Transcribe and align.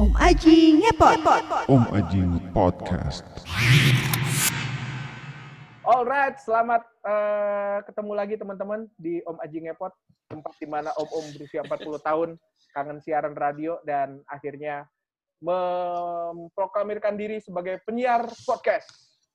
Om 0.00 0.16
Aji 0.16 0.80
ngepot. 0.80 1.20
Om 1.68 1.84
Ajing 1.92 2.40
Podcast. 2.56 3.20
Alright, 5.84 6.40
selamat 6.40 6.88
eh, 7.04 7.84
ketemu 7.84 8.12
lagi 8.16 8.40
teman-teman 8.40 8.88
di 8.96 9.20
Om 9.28 9.36
Aji 9.44 9.68
Ngepot, 9.68 9.92
tempat 10.32 10.56
di 10.56 10.64
mana 10.64 10.88
om-om 10.96 11.36
berusia 11.36 11.60
40 11.68 12.00
tahun 12.00 12.28
kangen 12.72 13.04
siaran 13.04 13.36
radio 13.36 13.76
dan 13.84 14.24
akhirnya 14.32 14.88
memproklamirkan 15.44 17.20
diri 17.20 17.36
sebagai 17.44 17.84
penyiar 17.84 18.24
podcast. 18.48 18.88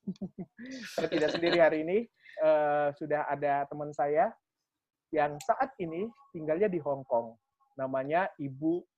saya 0.98 1.14
tidak 1.14 1.30
sendiri 1.38 1.62
hari 1.62 1.86
ini, 1.86 2.10
eh, 2.42 2.90
sudah 2.98 3.30
ada 3.30 3.70
teman 3.70 3.94
saya 3.94 4.34
yang 5.14 5.38
saat 5.46 5.78
ini 5.78 6.10
tinggalnya 6.34 6.66
di 6.66 6.82
Hong 6.82 7.06
Kong. 7.06 7.38
Namanya 7.78 8.34
Ibu 8.42 8.95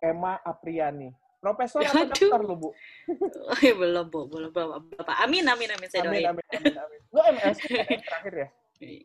Emma 0.00 0.38
Apriani. 0.42 1.10
Profesor 1.36 1.78
atau 1.78 2.02
Aduh. 2.02 2.10
dokter 2.10 2.40
lu, 2.42 2.54
Bu? 2.58 2.68
Oh, 3.46 3.58
ya, 3.62 3.74
belum, 3.76 4.06
Bu. 4.10 4.26
Belum, 4.26 4.50
belum. 4.50 4.82
Bapak. 4.98 5.16
Amin, 5.22 5.46
amin, 5.46 5.68
amin. 5.70 5.86
Saya 5.86 6.02
Amin, 6.02 6.18
doain. 6.18 6.26
amin, 6.32 6.44
amin, 6.50 6.74
amin. 6.74 7.00
Lu 7.12 7.20
MS 7.22 7.56
terakhir 8.08 8.34
ya? 8.34 8.48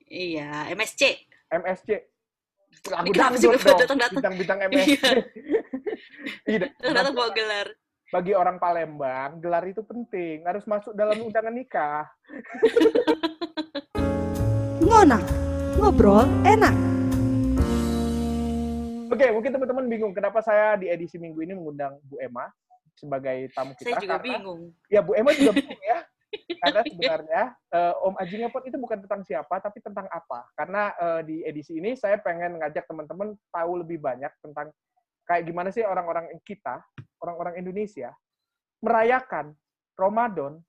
Iya, 0.10 0.50
MSC. 0.74 1.02
MSC. 1.54 1.90
Lagu 2.88 3.04
Ini 3.04 3.10
kenapa 3.14 3.36
sih 3.36 3.48
datang-datang? 3.52 4.16
bintang-bintang 4.18 4.60
MSC. 4.72 4.90
Iya. 6.48 6.68
Ternyata 6.82 7.12
bawa 7.14 7.30
gelar. 7.30 7.68
Bagi 8.12 8.34
orang 8.36 8.58
Palembang, 8.60 9.40
gelar 9.40 9.64
itu 9.64 9.80
penting. 9.86 10.44
Harus 10.44 10.68
masuk 10.68 10.92
dalam 10.92 11.16
undangan 11.22 11.54
nikah. 11.54 12.04
Ngonang. 14.82 15.24
Ngobrol 15.80 16.28
enak. 16.44 16.76
Oke, 19.12 19.28
mungkin 19.36 19.52
teman-teman 19.52 19.86
bingung 19.92 20.14
kenapa 20.16 20.40
saya 20.40 20.80
di 20.80 20.88
edisi 20.88 21.20
minggu 21.20 21.44
ini 21.44 21.52
mengundang 21.52 22.00
Bu 22.08 22.16
Emma 22.24 22.48
sebagai 22.96 23.52
tamu 23.52 23.76
kita. 23.76 23.92
Saya 23.92 23.96
juga 24.00 24.16
karena- 24.16 24.24
bingung. 24.24 24.62
Ya, 24.88 25.00
Bu 25.04 25.12
Emma 25.20 25.36
juga 25.36 25.52
bingung 25.52 25.84
ya. 25.84 26.00
Karena 26.64 26.80
sebenarnya 26.88 27.44
eh, 27.76 27.94
Om 28.08 28.16
Aji 28.16 28.36
Ngepot 28.40 28.64
itu 28.64 28.78
bukan 28.80 29.04
tentang 29.04 29.22
siapa, 29.28 29.60
tapi 29.60 29.84
tentang 29.84 30.08
apa. 30.08 30.48
Karena 30.56 30.96
eh, 30.96 31.22
di 31.28 31.36
edisi 31.44 31.76
ini 31.76 31.92
saya 32.00 32.24
pengen 32.24 32.56
ngajak 32.56 32.88
teman-teman 32.88 33.36
tahu 33.52 33.84
lebih 33.84 34.00
banyak 34.00 34.32
tentang 34.40 34.72
kayak 35.28 35.44
gimana 35.44 35.76
sih 35.76 35.84
orang-orang 35.84 36.32
kita, 36.48 36.80
orang-orang 37.20 37.60
Indonesia, 37.60 38.16
merayakan 38.80 39.52
Ramadan 40.00 40.64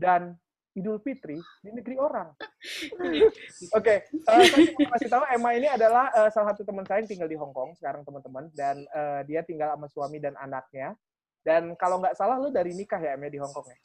dan 0.00 0.32
Idul 0.72 0.96
Fitri 1.04 1.36
di 1.60 1.70
negeri 1.76 2.00
orang. 2.00 2.32
Oke, 3.78 3.94
eh, 4.06 4.44
saya 4.50 4.88
kasih 4.94 5.10
tahu 5.10 5.22
Emma 5.26 5.50
ini 5.54 5.66
adalah 5.66 6.10
eh, 6.14 6.30
salah 6.30 6.54
satu 6.54 6.62
teman 6.62 6.86
saya 6.86 7.02
yang 7.02 7.10
tinggal 7.10 7.28
di 7.30 7.38
Hong 7.38 7.50
Kong 7.50 7.74
sekarang 7.74 8.06
teman-teman 8.06 8.50
dan 8.54 8.86
eh, 8.86 9.20
dia 9.26 9.42
tinggal 9.42 9.74
sama 9.74 9.86
suami 9.90 10.22
dan 10.22 10.38
anaknya. 10.38 10.94
Dan 11.42 11.74
kalau 11.74 11.98
nggak 11.98 12.14
salah 12.14 12.38
lu 12.38 12.54
dari 12.54 12.70
nikah 12.70 13.02
ya 13.02 13.18
Emma 13.18 13.26
di 13.26 13.42
Hong 13.42 13.50
Kong 13.50 13.66
ya? 13.66 13.78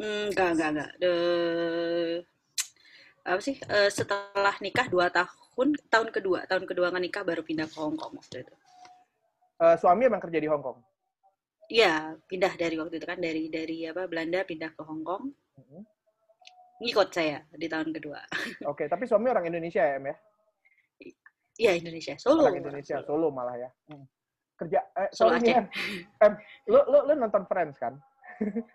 Hmm, 0.00 0.32
enggak, 0.32 0.50
enggak, 0.56 0.70
enggak. 0.72 0.90
De- 0.96 2.20
apa 3.22 3.40
sih? 3.44 3.54
Eh, 3.60 3.90
setelah 3.92 4.56
nikah 4.58 4.88
dua 4.88 5.06
tahun, 5.12 5.78
tahun 5.92 6.08
kedua, 6.10 6.48
tahun 6.48 6.64
kedua 6.64 6.90
nggak 6.90 7.04
nikah 7.06 7.22
baru 7.22 7.44
pindah 7.44 7.68
ke 7.68 7.76
Hong 7.76 7.94
Kong 7.94 8.16
waktu 8.18 8.42
itu. 8.42 8.54
Eh, 9.62 9.76
suami 9.78 10.08
emang 10.08 10.18
kerja 10.18 10.38
di 10.40 10.48
Hong 10.48 10.64
Kong. 10.64 10.78
Iya, 11.70 12.18
pindah 12.26 12.52
dari 12.58 12.76
waktu 12.76 12.98
itu 12.98 13.06
kan 13.06 13.16
dari 13.20 13.46
dari 13.46 13.86
apa 13.86 14.04
Belanda 14.10 14.42
pindah 14.42 14.74
ke 14.74 14.82
Hong 14.82 15.04
Kong. 15.06 15.30
Mhm. 15.60 15.80
Ngikut 16.82 17.08
saya 17.14 17.38
di 17.54 17.66
tahun 17.70 17.94
kedua. 17.94 18.18
Oke, 18.70 18.90
tapi 18.90 19.06
suami 19.06 19.30
orang 19.30 19.46
Indonesia 19.46 19.86
ya 19.86 19.96
Em 20.02 20.10
ya? 20.10 20.16
Iya 21.62 21.72
Indonesia, 21.78 22.14
Solo. 22.18 22.48
Orang 22.48 22.58
Indonesia, 22.58 22.96
Solo 23.06 23.28
malah 23.30 23.54
ya. 23.54 23.70
Hmm. 23.86 24.04
Kerja, 24.58 24.80
eh, 24.98 25.10
Solo 25.14 25.38
Aceh. 25.38 25.54
Em. 25.54 25.66
Em, 26.18 26.32
lu, 26.66 26.80
lu, 26.90 26.98
lu 27.06 27.14
nonton 27.14 27.46
Friends 27.46 27.78
kan? 27.78 27.94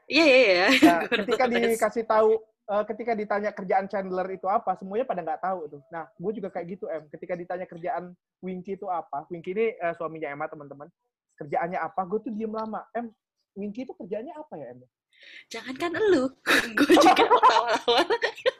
Iya 0.08 0.24
iya 0.24 0.40
iya. 0.40 0.68
Nah, 0.88 1.00
ketika 1.26 1.46
dikasih 1.52 2.04
tahu, 2.08 2.40
eh, 2.72 2.84
ketika 2.88 3.12
ditanya 3.18 3.52
kerjaan 3.52 3.92
Chandler 3.92 4.28
itu 4.32 4.48
apa, 4.48 4.80
semuanya 4.80 5.04
pada 5.04 5.26
nggak 5.26 5.42
tahu 5.44 5.60
tuh. 5.68 5.82
Nah, 5.92 6.08
gue 6.08 6.32
juga 6.40 6.48
kayak 6.54 6.80
gitu, 6.80 6.86
Em. 6.88 7.04
Ketika 7.12 7.36
ditanya 7.36 7.66
kerjaan 7.68 8.16
Winky 8.40 8.80
itu 8.80 8.88
apa, 8.88 9.28
Winky 9.28 9.52
ini 9.52 9.76
eh, 9.76 9.94
suaminya 10.00 10.32
Emma, 10.32 10.48
teman-teman. 10.48 10.88
Kerjaannya 11.36 11.80
apa, 11.82 12.02
gue 12.08 12.20
tuh 12.24 12.32
diem 12.32 12.54
lama. 12.54 12.86
Em, 12.96 13.12
Winky 13.58 13.84
itu 13.84 13.94
kerjaannya 13.98 14.32
apa 14.38 14.54
ya, 14.56 14.72
Em? 14.72 14.80
Jangankan 15.48 15.92
elu, 15.96 16.26
gue 16.78 16.94
juga 17.00 17.24
waktu 17.24 17.54
awal-awal 17.56 18.08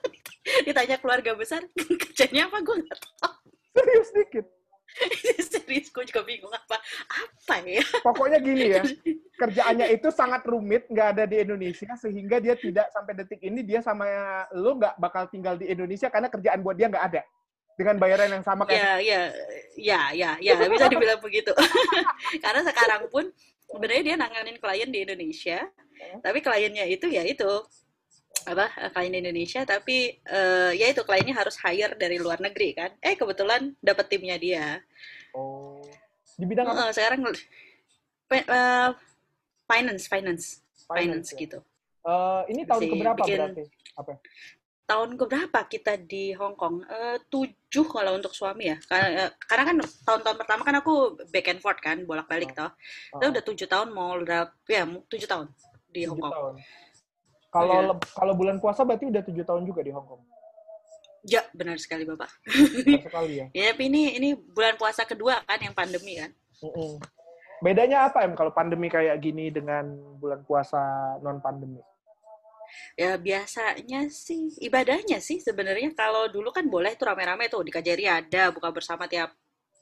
ditanya 0.68 0.96
keluarga 1.04 1.32
besar 1.36 1.62
kerjanya 2.08 2.48
apa 2.48 2.64
gue 2.64 2.76
nggak 2.80 3.00
tahu. 3.20 3.36
Serius 3.76 4.10
dikit. 4.16 4.46
Serius 5.38 5.92
gue 5.92 6.04
juga 6.08 6.24
bingung 6.24 6.50
apa 6.50 6.80
apa 7.12 7.56
ya. 7.68 7.84
Pokoknya 8.02 8.40
gini 8.40 8.72
ya, 8.72 8.82
kerjaannya 9.36 9.92
itu 9.92 10.08
sangat 10.10 10.48
rumit, 10.48 10.88
nggak 10.88 11.08
ada 11.14 11.24
di 11.28 11.44
Indonesia, 11.44 11.92
sehingga 12.00 12.40
dia 12.40 12.56
tidak 12.56 12.88
sampai 12.96 13.14
detik 13.14 13.44
ini 13.44 13.62
dia 13.68 13.84
sama 13.84 14.08
lu 14.56 14.80
nggak 14.80 14.96
bakal 14.98 15.28
tinggal 15.28 15.60
di 15.60 15.68
Indonesia 15.68 16.08
karena 16.08 16.32
kerjaan 16.32 16.64
buat 16.64 16.80
dia 16.80 16.88
nggak 16.88 17.06
ada 17.14 17.22
dengan 17.78 17.96
bayaran 18.02 18.34
yang 18.34 18.42
sama 18.42 18.66
kayak 18.66 18.82
Ya 18.82 18.98
ya 18.98 19.22
ya 19.78 20.02
ya 20.16 20.32
ya 20.42 20.66
bisa 20.66 20.90
dibilang 20.90 21.22
begitu. 21.22 21.54
Karena 22.42 22.66
sekarang 22.66 23.06
pun 23.12 23.30
sebenarnya 23.70 24.04
dia 24.04 24.16
nanganin 24.18 24.58
klien 24.58 24.90
di 24.90 25.06
Indonesia, 25.06 25.68
tapi 26.20 26.40
kliennya 26.40 26.86
itu 26.86 27.08
ya 27.08 27.22
itu 27.22 27.48
apa 28.46 28.66
klien 28.92 29.12
di 29.12 29.20
Indonesia 29.20 29.62
tapi 29.64 30.14
eh, 30.18 30.72
ya 30.74 30.88
itu 30.88 31.02
kliennya 31.02 31.36
harus 31.36 31.58
hire 31.60 31.94
dari 31.96 32.18
luar 32.18 32.40
negeri 32.40 32.72
kan. 32.72 32.92
Eh 33.00 33.14
kebetulan 33.14 33.76
dapat 33.80 34.06
timnya 34.08 34.38
dia. 34.38 34.80
Oh. 35.34 35.82
Di 36.34 36.46
bidang 36.46 36.70
apa? 36.70 36.88
Eh, 36.88 36.94
sekarang 36.94 37.20
pe- 38.26 38.48
eh, 38.48 38.90
finance 39.66 40.06
finance. 40.06 40.46
Finance 40.88 41.34
ya? 41.34 41.38
gitu. 41.38 41.60
Eh, 42.08 42.42
ini 42.52 42.62
tahun 42.64 42.82
Si 42.82 42.88
keberapa 42.88 43.20
bikin- 43.20 43.40
berarti? 43.40 43.64
Apa? 43.98 44.14
tahun 44.88 45.20
keberapa 45.20 45.60
kita 45.68 46.00
di 46.00 46.32
Hong 46.32 46.56
Kong? 46.56 46.80
Eh, 46.88 47.20
tujuh 47.28 47.86
kalau 47.92 48.16
untuk 48.16 48.32
suami 48.32 48.72
ya. 48.72 48.80
Karena, 48.88 49.28
karena 49.36 49.64
kan 49.68 49.76
tahun-tahun 50.08 50.38
pertama 50.40 50.64
kan 50.64 50.80
aku 50.80 50.96
back 51.28 51.52
and 51.52 51.60
forth 51.60 51.84
kan 51.84 52.08
bolak-balik 52.08 52.56
toh. 52.56 52.72
Kita 53.12 53.20
Oh, 53.20 53.28
udah 53.28 53.44
tujuh 53.44 53.68
tahun 53.68 53.92
mau 53.92 54.16
udah 54.16 54.48
ya 54.64 54.88
tujuh 54.88 55.28
tahun 55.28 55.52
di 55.88 56.06
Hong 56.06 56.20
Kong. 56.20 56.56
Kalau 57.48 57.78
Iya. 57.80 57.88
leb- 57.90 58.12
kalau 58.12 58.34
bulan 58.36 58.58
puasa 58.60 58.84
berarti 58.84 59.08
udah 59.08 59.24
tujuh 59.24 59.44
tahun 59.44 59.64
juga 59.64 59.82
di 59.82 59.92
Hong 59.92 60.06
Kong. 60.06 60.24
ya 61.28 61.44
benar 61.52 61.76
sekali 61.76 62.08
bapak 62.08 62.30
Benar 62.88 63.04
sekali 63.04 63.34
ya. 63.36 63.46
ya 63.58 63.76
tapi 63.76 63.92
ini 63.92 64.16
ini 64.16 64.30
bulan 64.32 64.80
puasa 64.80 65.04
kedua 65.04 65.44
kan 65.44 65.60
yang 65.60 65.76
pandemi 65.76 66.16
kan 66.16 66.32
Mm-mm. 66.64 67.04
Bedanya 67.60 68.08
apa 68.08 68.24
em 68.24 68.32
kalau 68.32 68.54
pandemi 68.54 68.88
kayak 68.88 69.18
gini 69.20 69.52
dengan 69.52 69.92
bulan 70.22 70.46
puasa 70.48 70.80
non 71.20 71.42
pandemi? 71.42 71.82
Ya 72.96 73.18
biasanya 73.18 74.08
sih 74.08 74.56
ibadahnya 74.62 75.18
sih 75.20 75.42
sebenarnya 75.42 75.92
kalau 75.92 76.30
dulu 76.30 76.54
kan 76.54 76.64
boleh 76.70 76.94
tuh 76.96 77.10
rame-rame 77.10 77.50
tuh 77.50 77.66
di 77.66 77.72
KJRI 77.72 78.08
ada 78.08 78.54
buka 78.54 78.70
bersama 78.72 79.10
tiap 79.10 79.34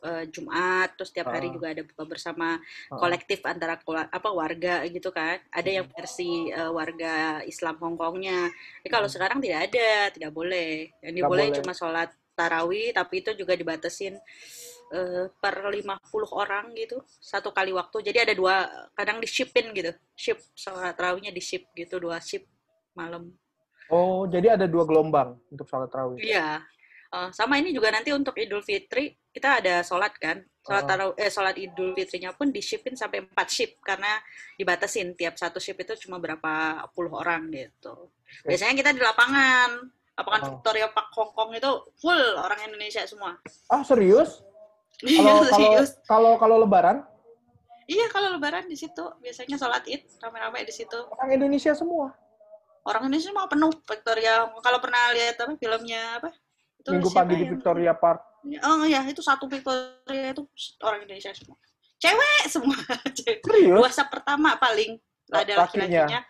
eh, 0.06 0.24
Jumat 0.30 0.94
terus 0.94 1.10
tiap 1.10 1.28
hari 1.28 1.50
juga 1.50 1.74
ada 1.74 1.82
buka 1.82 2.06
bersama 2.06 2.62
Ah. 2.88 2.96
kolektif 2.96 3.42
antara 3.44 3.82
apa 4.08 4.30
warga 4.30 4.86
gitu 4.86 5.10
kan. 5.10 5.42
Ada 5.50 5.70
yang 5.82 5.88
versi 5.90 6.30
eh, 6.48 6.70
warga 6.70 7.14
Islam 7.44 7.82
Hong 7.82 7.98
Kongnya. 7.98 8.48
Tapi 8.54 8.90
kalau 8.90 9.10
Hmm. 9.10 9.16
sekarang 9.18 9.40
tidak 9.42 9.60
ada, 9.68 9.90
tidak 10.14 10.32
boleh. 10.32 10.94
Yang 11.02 11.14
diboleh 11.18 11.48
boleh. 11.50 11.58
cuma 11.58 11.74
sholat 11.74 12.10
tarawih 12.36 12.92
tapi 12.92 13.20
itu 13.20 13.32
juga 13.34 13.56
dibatasin 13.56 14.20
eh, 14.94 15.26
per 15.42 15.66
50 15.66 15.98
orang 16.30 16.70
gitu 16.74 17.02
satu 17.18 17.50
kali 17.50 17.74
waktu. 17.74 18.06
Jadi 18.06 18.18
ada 18.22 18.34
dua 18.34 18.56
kadang 18.94 19.18
di 19.18 19.26
shipin 19.26 19.74
gitu. 19.74 19.90
Ship 20.14 20.38
sholat 20.54 20.94
tarawihnya 20.94 21.34
di 21.34 21.42
ship 21.42 21.66
gitu 21.74 21.98
dua 21.98 22.22
ship 22.22 22.46
malam. 22.94 23.34
Oh, 23.88 24.26
jadi 24.26 24.54
ada 24.54 24.66
dua 24.66 24.86
gelombang 24.86 25.38
untuk 25.50 25.66
sholat 25.66 25.90
tarawih. 25.90 26.22
Iya. 26.22 26.62
Eh, 27.08 27.30
sama 27.32 27.58
ini 27.58 27.70
juga 27.70 27.90
nanti 27.90 28.12
untuk 28.12 28.34
Idul 28.36 28.62
Fitri 28.62 29.10
kita 29.36 29.60
ada 29.60 29.84
sholat 29.84 30.16
kan. 30.16 30.40
Sholat 30.64 30.82
Oh. 30.82 30.88
taruh 30.88 31.12
eh 31.14 31.28
sholat 31.28 31.54
Idul 31.56 31.92
Fitrinya 31.92 32.32
pun 32.32 32.50
dishipin 32.50 32.96
sampai 32.96 33.22
4 33.22 33.36
ship 33.46 33.76
karena 33.84 34.08
dibatasin 34.56 35.12
tiap 35.14 35.36
satu 35.36 35.60
ship 35.60 35.76
itu 35.76 36.08
cuma 36.08 36.18
berapa 36.18 36.50
puluh 36.90 37.12
orang 37.14 37.52
gitu. 37.52 38.10
Biasanya 38.42 38.74
kita 38.74 38.90
di 38.90 39.04
lapangan. 39.04 39.92
Lapangan 40.16 40.42
Oh. 40.42 40.48
Victoria 40.56 40.88
Park 40.88 41.12
Hong 41.12 41.36
Kong 41.36 41.52
itu 41.54 41.68
full 42.00 42.22
orang 42.40 42.64
Indonesia 42.64 43.04
semua. 43.04 43.36
Ah, 43.68 43.84
serius? 43.84 44.40
Iya, 45.04 45.20
Kalau 45.20 45.36
kalau 45.36 45.52
serius. 45.52 45.90
kalau 46.08 46.32
kalau 46.40 46.56
lebaran 46.56 47.04
Iya, 47.86 48.08
kalau 48.08 48.32
lebaran 48.32 48.64
di 48.66 48.74
situ 48.74 49.04
biasanya 49.20 49.60
sholat 49.60 49.84
Id 49.86 50.08
rame-rame 50.18 50.64
di 50.64 50.72
situ. 50.72 50.96
orang 51.12 51.36
Indonesia 51.36 51.76
semua. 51.76 52.16
Orang 52.82 53.04
Indonesia 53.04 53.30
semua 53.30 53.46
penuh 53.46 53.76
Victoria. 53.84 54.48
Kalau 54.48 54.80
pernah 54.80 55.12
lihat 55.12 55.36
apa 55.38 55.54
filmnya 55.54 56.18
apa? 56.18 56.32
Itu 56.80 56.96
Minggu 56.96 57.12
pagi 57.12 57.36
di 57.36 57.46
Victoria 57.46 57.92
Park. 57.92 58.24
Oh 58.46 58.86
iya, 58.86 59.02
itu 59.10 59.22
satu 59.26 59.50
Victoria 59.50 60.32
itu 60.32 60.44
orang 60.86 61.02
Indonesia 61.04 61.34
semua. 61.34 61.58
Cewek 61.98 62.44
semua. 62.46 62.78
Cewek. 63.18 63.42
Serius? 63.42 63.78
Dua 63.82 63.90
sub 63.90 64.08
pertama 64.14 64.54
paling 64.62 65.02
ada 65.34 65.66
Lakinya. 65.66 66.06
laki-lakinya. 66.06 66.22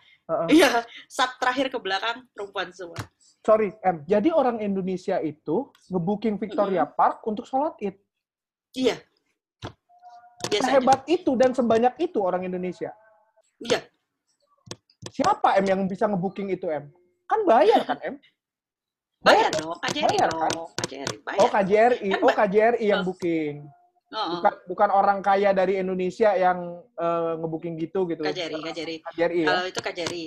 Iya, 0.50 0.82
sub 1.06 1.30
terakhir 1.38 1.70
ke 1.70 1.78
belakang 1.78 2.24
perempuan 2.32 2.72
semua. 2.72 2.98
Sorry, 3.44 3.70
M. 3.84 4.02
Jadi 4.08 4.34
orang 4.34 4.58
Indonesia 4.58 5.22
itu 5.22 5.70
ngebooking 5.92 6.40
Victoria 6.40 6.82
Park 6.88 7.22
untuk 7.28 7.46
sholat 7.46 7.78
Id. 7.78 7.94
Iya. 8.74 8.96
biasanya. 10.46 10.78
Sehebat 10.78 11.00
itu 11.10 11.34
dan 11.34 11.50
sebanyak 11.54 11.94
itu 11.98 12.18
orang 12.22 12.46
Indonesia. 12.46 12.94
Iya, 13.58 13.82
Siapa 15.10 15.56
M 15.62 15.66
yang 15.66 15.80
bisa 15.86 16.04
ngebooking 16.10 16.50
itu 16.50 16.66
M? 16.68 16.90
Kan 17.26 17.40
bayar 17.46 17.82
kan 17.86 17.98
M? 18.02 18.14
Bayar 19.22 19.50
dong, 19.52 19.76
KJRI 19.80 20.04
Bayar, 20.06 20.28
kan? 20.32 20.52
dong, 20.52 20.68
KJRI 20.76 21.16
bayar. 21.24 21.40
Oh 21.40 21.48
KJRI, 21.50 22.08
Kan 22.10 22.20
oh 22.22 22.32
KJRI 22.32 22.86
yang 22.86 23.00
Oh. 23.02 23.06
booking. 23.06 23.56
Oh, 24.14 24.38
Bukan 24.38 24.54
bukan 24.70 24.88
orang 24.94 25.18
kaya 25.18 25.50
dari 25.50 25.82
Indonesia 25.82 26.30
yang 26.32 26.78
eh, 26.94 27.32
ngebooking 27.36 27.74
gitu 27.76 28.06
gitu. 28.06 28.22
KJRI, 28.22 28.60
KJRI. 28.70 28.96
KJRI 29.02 29.38
ya. 29.42 29.48
Kalau 29.50 29.64
itu 29.66 29.80
KJRI. 29.82 30.24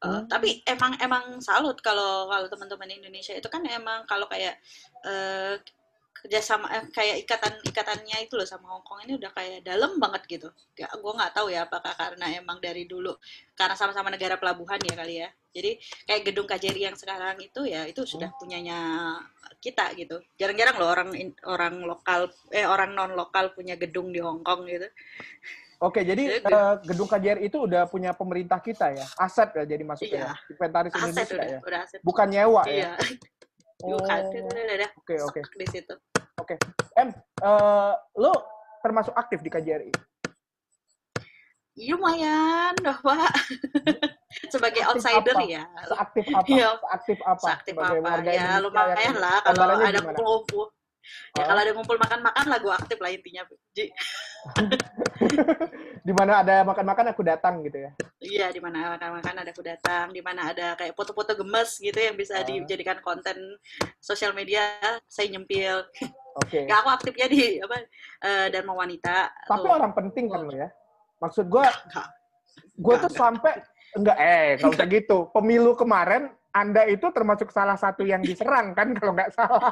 Uh, 0.00 0.08
Hmm. 0.24 0.24
Tapi 0.32 0.64
emang 0.64 0.96
emang 0.96 1.24
salut 1.44 1.76
kalau 1.84 2.24
kalau 2.24 2.48
teman-teman 2.48 2.88
Indonesia 2.88 3.36
itu 3.36 3.44
kan 3.52 3.60
emang 3.68 4.08
kalau 4.08 4.24
kayak 4.32 4.56
eh, 5.04 5.60
kerjasama 6.20 6.68
eh, 6.68 6.84
kayak 6.92 7.16
ikatan 7.24 7.54
ikatannya 7.64 8.16
itu 8.28 8.36
loh 8.36 8.44
sama 8.44 8.68
Hong 8.76 8.84
Kong 8.84 9.00
ini 9.08 9.16
udah 9.16 9.32
kayak 9.32 9.64
dalam 9.64 9.96
banget 9.96 10.22
gitu. 10.28 10.48
Gak, 10.76 10.92
gue 10.92 11.12
nggak 11.16 11.32
tahu 11.32 11.48
ya 11.48 11.64
apakah 11.64 11.96
karena 11.96 12.26
emang 12.36 12.60
dari 12.60 12.84
dulu 12.84 13.16
karena 13.56 13.72
sama-sama 13.76 14.12
negara 14.12 14.36
pelabuhan 14.36 14.80
ya 14.84 14.94
kali 14.94 15.14
ya. 15.24 15.28
Jadi 15.50 15.70
kayak 16.06 16.22
gedung 16.30 16.46
KJRI 16.46 16.82
yang 16.92 16.96
sekarang 17.00 17.40
itu 17.42 17.66
ya 17.66 17.82
itu 17.88 18.04
sudah 18.06 18.30
punyanya 18.38 18.78
kita 19.58 19.96
gitu. 19.98 20.20
Jarang-jarang 20.38 20.76
loh 20.78 20.88
orang 20.92 21.08
orang 21.48 21.74
lokal 21.82 22.30
eh 22.54 22.68
orang 22.68 22.94
non 22.94 23.12
lokal 23.16 23.50
punya 23.56 23.74
gedung 23.80 24.12
di 24.12 24.20
Hong 24.20 24.44
Kong 24.44 24.68
gitu. 24.68 24.86
Oke, 25.80 26.04
jadi 26.04 26.44
eh, 26.44 26.74
gedung 26.84 27.08
KJRI 27.08 27.48
itu 27.48 27.64
udah 27.64 27.88
punya 27.88 28.12
pemerintah 28.12 28.60
kita 28.60 28.92
ya, 28.92 29.06
aset 29.16 29.48
ya 29.56 29.64
jadi 29.64 29.80
masuknya 29.80 30.12
Iya. 30.12 30.28
ya, 30.28 30.52
inventaris 30.52 30.92
Aset 30.92 31.00
Indonesia 31.08 31.32
udah, 31.32 31.48
ya, 31.48 31.58
udah 31.64 31.80
aset. 31.88 32.00
bukan 32.04 32.26
nyewa 32.28 32.62
ya. 32.68 32.92
Oh, 33.80 33.96
Bukan, 33.96 34.20
udah, 34.28 34.40
udah, 34.44 34.76
udah, 34.76 34.90
Oke 35.00 35.14
oke. 35.16 35.40
di 35.56 35.66
situ. 35.68 35.94
M, 37.00 37.08
eh, 37.16 37.92
lo 38.20 38.32
termasuk 38.84 39.12
aktif 39.16 39.40
di 39.40 39.48
KJRI? 39.52 39.92
Iya, 41.80 41.96
lumayan, 41.96 42.76
dah 42.82 42.98
Pak. 43.00 43.32
Sebagai 44.52 44.82
Aktif 44.84 45.00
outsider 45.00 45.32
apa? 45.32 45.42
ya. 45.48 45.64
Seaktif 45.88 46.24
apa? 46.34 46.48
Iya. 46.50 46.68
Seaktif 46.76 47.18
apa? 47.24 47.46
Seaktif 47.46 47.72
sebagai 47.72 48.00
apa? 48.02 48.08
warga 48.10 48.30
Ya 48.30 48.36
Indonesia 48.36 48.60
lumayan 48.60 49.14
lah 49.16 49.36
kalau 49.40 49.64
ada 49.80 49.98
gimana? 50.00 50.18
Ya 51.32 51.42
Oh. 51.42 51.46
kalau 51.48 51.60
ada 51.60 51.72
ngumpul 51.72 51.96
makan-makan 51.96 52.46
lah 52.46 52.58
gue 52.58 52.72
aktif 52.72 52.98
lah 52.98 53.10
intinya. 53.10 53.42
Ji. 53.72 53.88
Di 56.06 56.12
mana 56.12 56.40
ada 56.40 56.64
makan-makan 56.64 57.12
aku 57.12 57.22
datang 57.22 57.60
gitu 57.62 57.76
ya. 57.76 57.90
Iya, 58.18 58.46
di 58.50 58.60
mana 58.60 58.96
makan-makan 58.96 59.34
ada 59.36 59.50
aku 59.50 59.60
datang, 59.60 60.10
di 60.10 60.20
mana 60.20 60.48
ada 60.48 60.72
kayak 60.74 60.92
foto-foto 60.92 61.36
gemes 61.36 61.76
gitu 61.76 61.96
yang 61.96 62.16
bisa 62.16 62.40
Ah. 62.40 62.44
dijadikan 62.44 63.00
konten 63.00 63.36
sosial 63.98 64.32
media, 64.32 64.64
saya 65.06 65.28
nyempil. 65.28 65.84
Oke. 66.40 66.64
Ya 66.64 66.80
aku 66.80 66.88
aktifnya 66.90 67.26
di 67.26 67.60
apa 67.60 67.76
eh, 68.20 68.46
Dharma 68.48 68.72
Wanita. 68.74 69.28
Tapi 69.46 69.60
tuh. 69.62 69.72
orang 69.72 69.92
penting 69.92 70.24
kan 70.26 70.40
lo 70.40 70.52
ya. 70.52 70.68
Maksud 71.20 71.46
gua 71.46 71.68
Enggak, 72.80 73.00
tuh 73.04 73.12
sampai 73.12 73.52
enggak 73.92 74.16
eh 74.16 74.48
kalau 74.56 74.72
usah 74.72 74.88
gitu. 74.88 75.18
Pemilu 75.30 75.76
kemarin 75.76 76.32
anda 76.50 76.82
itu 76.90 77.06
termasuk 77.14 77.54
salah 77.54 77.78
satu 77.78 78.02
yang 78.02 78.26
diserang 78.26 78.74
kan 78.74 78.90
kalau 78.98 79.14
nggak 79.14 79.30
salah. 79.38 79.70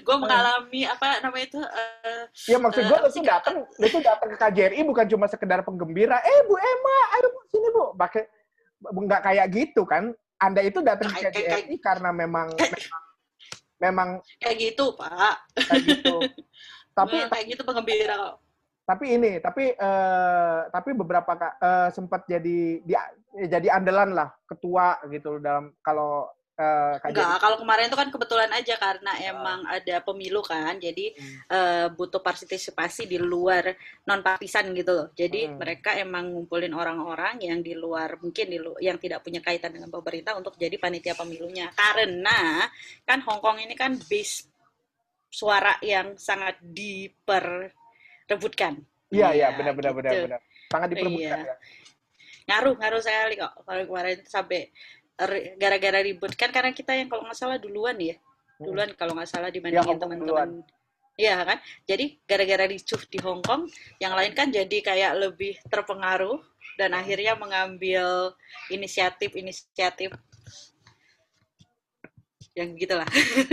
gue 0.00 0.16
mengalami 0.16 0.88
apa 0.88 1.20
namanya 1.20 1.44
itu 1.44 1.60
eh, 1.60 2.22
Ya 2.48 2.56
maksud 2.56 2.80
Eh, 2.80 2.88
gue 2.88 2.96
lu 2.96 3.08
sih, 3.12 3.20
tuh 3.20 3.28
datang, 3.28 3.56
tuh 3.68 4.00
datang 4.00 4.28
ke 4.32 4.36
KJRI 4.40 4.80
bukan 4.88 5.04
cuma 5.04 5.28
sekedar 5.28 5.60
penggembira. 5.60 6.16
Eh 6.24 6.38
Bu 6.48 6.56
Emma, 6.56 6.98
ayo 7.18 7.28
Bu 7.28 7.40
sini 7.52 7.68
Bu. 7.76 7.84
Pakai 7.92 8.24
nggak 8.80 9.20
kayak 9.20 9.46
gitu 9.52 9.84
kan? 9.84 10.16
Anda 10.40 10.64
itu 10.64 10.80
datang 10.80 11.12
ke 11.12 11.28
KJRI 11.28 11.76
karena 11.84 12.08
memang 12.08 12.56
memang, 12.56 13.02
memang 13.76 14.08
kayak 14.40 14.56
gitu 14.56 14.96
pak. 14.96 15.44
kayak 15.60 15.82
gitu. 15.84 16.16
tapi 16.96 17.16
Eh, 17.20 17.28
kayak 17.28 17.46
gitu 17.52 17.62
penggembira 17.68 18.16
kok. 18.16 18.34
Tapi 18.90 19.06
ini, 19.14 19.38
tapi 19.38 19.70
eh, 19.70 20.60
tapi 20.66 20.90
beberapa 20.98 21.30
eh, 21.38 21.88
sempat 21.94 22.26
jadi 22.26 22.82
di, 22.82 22.94
jadi 23.46 23.78
andalan 23.78 24.10
lah 24.18 24.28
ketua 24.50 24.98
gitu 25.06 25.38
dalam 25.38 25.70
kalau 25.78 26.26
KJRI. 26.60 27.08
Enggak, 27.16 27.36
kalau 27.40 27.56
kemarin 27.64 27.88
itu 27.88 27.96
kan 27.96 28.08
kebetulan 28.12 28.50
aja 28.52 28.74
karena 28.76 29.12
emang 29.24 29.64
ada 29.64 29.96
pemilu 30.04 30.44
kan, 30.44 30.76
jadi 30.76 31.16
Hmm. 31.16 31.38
eh, 31.48 31.86
butuh 31.96 32.20
partisipasi 32.20 33.08
di 33.08 33.16
luar 33.16 33.72
non 34.04 34.20
partisan 34.20 34.68
gitu 34.76 34.92
loh. 34.92 35.08
Jadi 35.16 35.48
Hmm. 35.48 35.56
mereka 35.56 35.96
emang 35.96 36.28
ngumpulin 36.28 36.76
orang-orang 36.76 37.40
yang 37.40 37.64
di 37.64 37.72
luar 37.72 38.20
mungkin 38.20 38.46
di 38.52 38.58
lu- 38.60 38.76
yang 38.76 39.00
tidak 39.00 39.24
punya 39.24 39.40
kaitan 39.40 39.72
dengan 39.72 39.88
pemerintah 39.88 40.36
untuk 40.36 40.52
jadi 40.60 40.76
panitia 40.76 41.16
pemilunya. 41.16 41.72
Karena 41.72 42.68
kan 43.08 43.24
Hong 43.24 43.40
Kong 43.40 43.64
ini 43.64 43.72
kan 43.72 43.96
base 43.96 44.44
suara 45.32 45.80
yang 45.80 46.20
sangat 46.20 46.60
diperebutkan. 46.60 47.79
Iya 49.10 49.34
iya 49.34 49.48
Iya, 49.50 49.56
benar 49.58 49.72
benar 49.74 49.92
benar 49.96 50.12
gitu. 50.14 50.24
benar. 50.30 50.40
Sangat 50.70 50.88
diperebutkan 50.94 51.38
Iya. 51.42 51.50
ya. 51.50 51.56
ngaruh 52.50 52.74
ngaruh 52.82 52.98
sekali 53.02 53.34
kok 53.38 53.52
kalau 53.62 53.82
kemarin 53.86 54.18
sampai 54.26 54.60
gara-gara 55.54 55.98
ribut 56.02 56.32
kan 56.34 56.50
karena 56.50 56.74
kita 56.74 56.98
yang 56.98 57.06
kalau 57.06 57.22
nggak 57.22 57.38
salah 57.38 57.62
duluan 57.62 57.94
ya 58.00 58.16
duluan 58.58 58.90
kalau 58.98 59.14
nggak 59.14 59.28
salah 59.30 59.48
Hong 59.48 59.54
dibandingin 59.54 59.86
Kong 59.86 60.00
teman-teman 60.02 60.50
Iya 61.20 61.36
kan 61.44 61.58
jadi 61.84 62.16
gara-gara 62.24 62.64
ricuh 62.64 63.02
di 63.06 63.18
Hong 63.20 63.44
Kong 63.44 63.68
yang 64.00 64.16
lain 64.16 64.32
kan 64.32 64.48
jadi 64.48 64.72
kayak 64.82 65.12
lebih 65.20 65.60
terpengaruh 65.68 66.40
dan 66.80 66.96
akhirnya 66.96 67.36
mengambil 67.36 68.32
inisiatif 68.72 69.36
inisiatif 69.36 70.10
yang 72.52 72.74
gitulah 72.74 73.06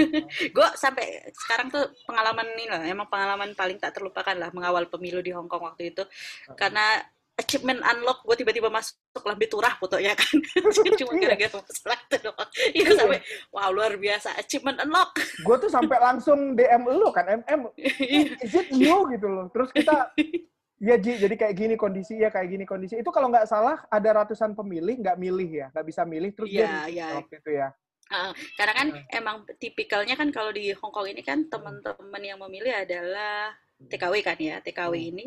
gue 0.55 0.67
sampai 0.73 1.29
sekarang 1.33 1.69
tuh 1.69 1.85
pengalaman 2.03 2.47
ini 2.57 2.65
lah 2.65 2.81
emang 2.81 3.05
pengalaman 3.07 3.53
paling 3.53 3.77
tak 3.77 3.93
terlupakan 3.93 4.33
lah 4.33 4.49
mengawal 4.51 4.89
pemilu 4.89 5.21
di 5.21 5.29
Hong 5.29 5.45
Kong 5.45 5.69
waktu 5.69 5.93
itu 5.93 6.01
karena 6.57 6.97
achievement 7.37 7.85
unlock 7.85 8.25
gue 8.25 8.33
tiba-tiba 8.41 8.73
masuk 8.73 8.97
lambe 9.21 9.45
turah 9.45 9.77
fotonya 9.77 10.17
kan 10.17 10.33
cuma 10.97 11.13
Iya. 11.13 11.21
gara-gara 11.29 11.61
masalah 11.61 11.99
itu 12.01 12.17
doang 12.25 12.49
iya 12.73 12.87
sampai 12.97 13.19
wow 13.53 13.69
luar 13.69 13.93
biasa 13.93 14.33
achievement 14.41 14.81
unlock 14.81 15.13
Gue 15.45 15.55
tuh 15.61 15.69
sampai 15.69 16.01
langsung 16.01 16.57
DM 16.57 16.89
lu 16.89 17.13
kan, 17.13 17.29
MM, 17.29 17.69
is 17.77 18.53
it 18.57 18.73
you 18.73 19.05
gitu 19.13 19.29
loh. 19.29 19.47
Terus 19.53 19.69
kita, 19.69 20.09
ya 20.81 20.97
Ji, 20.97 21.21
jadi 21.21 21.35
kayak 21.37 21.53
gini 21.53 21.75
kondisi 21.77 22.17
ya 22.17 22.33
kayak 22.33 22.49
gini 22.49 22.65
kondisi. 22.65 22.97
Itu 22.97 23.13
kalau 23.13 23.29
nggak 23.29 23.45
salah 23.45 23.85
ada 23.87 24.25
ratusan 24.25 24.57
pemilih 24.57 24.97
nggak 24.97 25.17
milih 25.21 25.49
ya, 25.49 25.65
nggak 25.71 25.85
bisa 25.85 26.01
milih. 26.09 26.33
Terus 26.33 26.49
dia 26.49 26.57
Iya, 26.57 26.67
milih 26.73 26.93
iya. 26.97 27.07
waktu 27.21 27.35
itu 27.37 27.51
ya. 27.53 27.67
Karena 28.55 28.73
kan 28.73 28.87
emang 29.11 29.35
tipikalnya 29.57 30.15
kan 30.15 30.31
kalau 30.31 30.51
di 30.51 30.71
Hong 30.73 30.91
Kong 30.91 31.07
ini 31.07 31.21
kan 31.21 31.45
teman-teman 31.47 32.21
yang 32.21 32.39
memilih 32.39 32.73
adalah 32.73 33.51
TKW 33.77 34.25
kan 34.25 34.37
ya 34.41 34.57
TKW 34.57 34.93
Hmm. 34.97 35.09
ini 35.13 35.25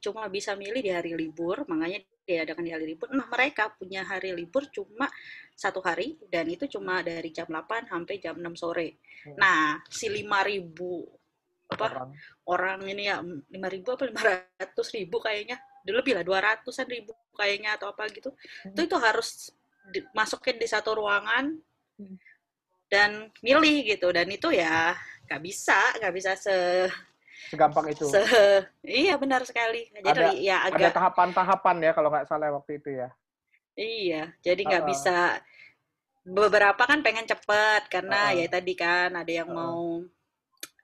cuma 0.00 0.24
bisa 0.32 0.56
milih 0.56 0.80
di 0.80 0.88
hari 0.88 1.12
libur 1.12 1.68
makanya 1.68 2.00
diadakan 2.24 2.64
di 2.64 2.72
hari 2.72 2.86
libur 2.88 3.12
nah 3.12 3.28
mereka 3.28 3.68
punya 3.76 4.00
hari 4.00 4.32
libur 4.32 4.64
cuma 4.72 5.04
satu 5.52 5.84
hari 5.84 6.16
dan 6.32 6.48
itu 6.48 6.64
cuma 6.64 7.04
dari 7.04 7.28
jam 7.28 7.44
8 7.44 7.92
sampai 7.92 8.16
jam 8.16 8.40
6 8.40 8.56
sore 8.56 8.96
Hmm. 9.20 9.36
nah 9.36 9.60
si 9.92 10.08
5000 10.08 11.04
apa 11.68 11.86
Orang. 11.86 12.08
orang 12.48 12.78
ini 12.88 13.04
ya 13.04 13.20
5000 13.20 13.92
apa 13.92 14.04
500 14.08 14.96
ribu 14.96 15.20
kayaknya 15.20 15.60
lebih 15.84 16.16
lah 16.16 16.24
200an 16.24 16.88
ribu 16.88 17.12
kayaknya 17.36 17.76
atau 17.76 17.92
apa 17.92 18.08
gitu 18.08 18.32
Hmm. 18.64 18.72
itu 18.72 18.80
itu 18.88 18.96
harus 18.96 19.52
di- 19.92 20.08
masukin 20.16 20.56
di 20.56 20.64
satu 20.64 20.96
ruangan 20.96 21.52
Hmm. 21.52 21.68
Dan 22.86 23.10
milih 23.40 23.86
gitu 23.86 24.10
dan 24.10 24.26
itu 24.26 24.50
ya 24.50 24.92
nggak 25.26 25.40
bisa 25.40 25.78
nggak 26.02 26.14
bisa 26.14 26.30
se, 26.34 26.56
Segampang 27.48 27.86
itu. 27.88 28.04
se- 28.04 28.66
iya 28.82 29.14
benar 29.14 29.46
sekali 29.46 29.86
jadi 29.94 30.10
Ada- 30.10 30.34
ya 30.36 30.56
Ada 30.66 30.74
agak 30.76 30.92
tahapan-tahapan 30.92 31.76
ya 31.80 31.92
kalau 31.94 32.08
nggak 32.10 32.26
salah 32.26 32.50
waktu 32.50 32.78
itu 32.78 32.90
ya. 32.98 33.08
iya 33.74 34.34
jadi 34.40 34.60
nggak 34.60 34.84
Ah. 34.84 34.88
bisa 34.90 35.16
beberapa 36.20 36.82
kan 36.82 37.00
pengen 37.00 37.24
cepet 37.24 37.88
karena 37.88 38.28
Ah. 38.28 38.36
ya 38.36 38.46
tadi 38.46 38.74
kan 38.74 39.14
ada 39.14 39.30
yang 39.30 39.48
Ah. 39.48 39.56
mau 39.56 40.04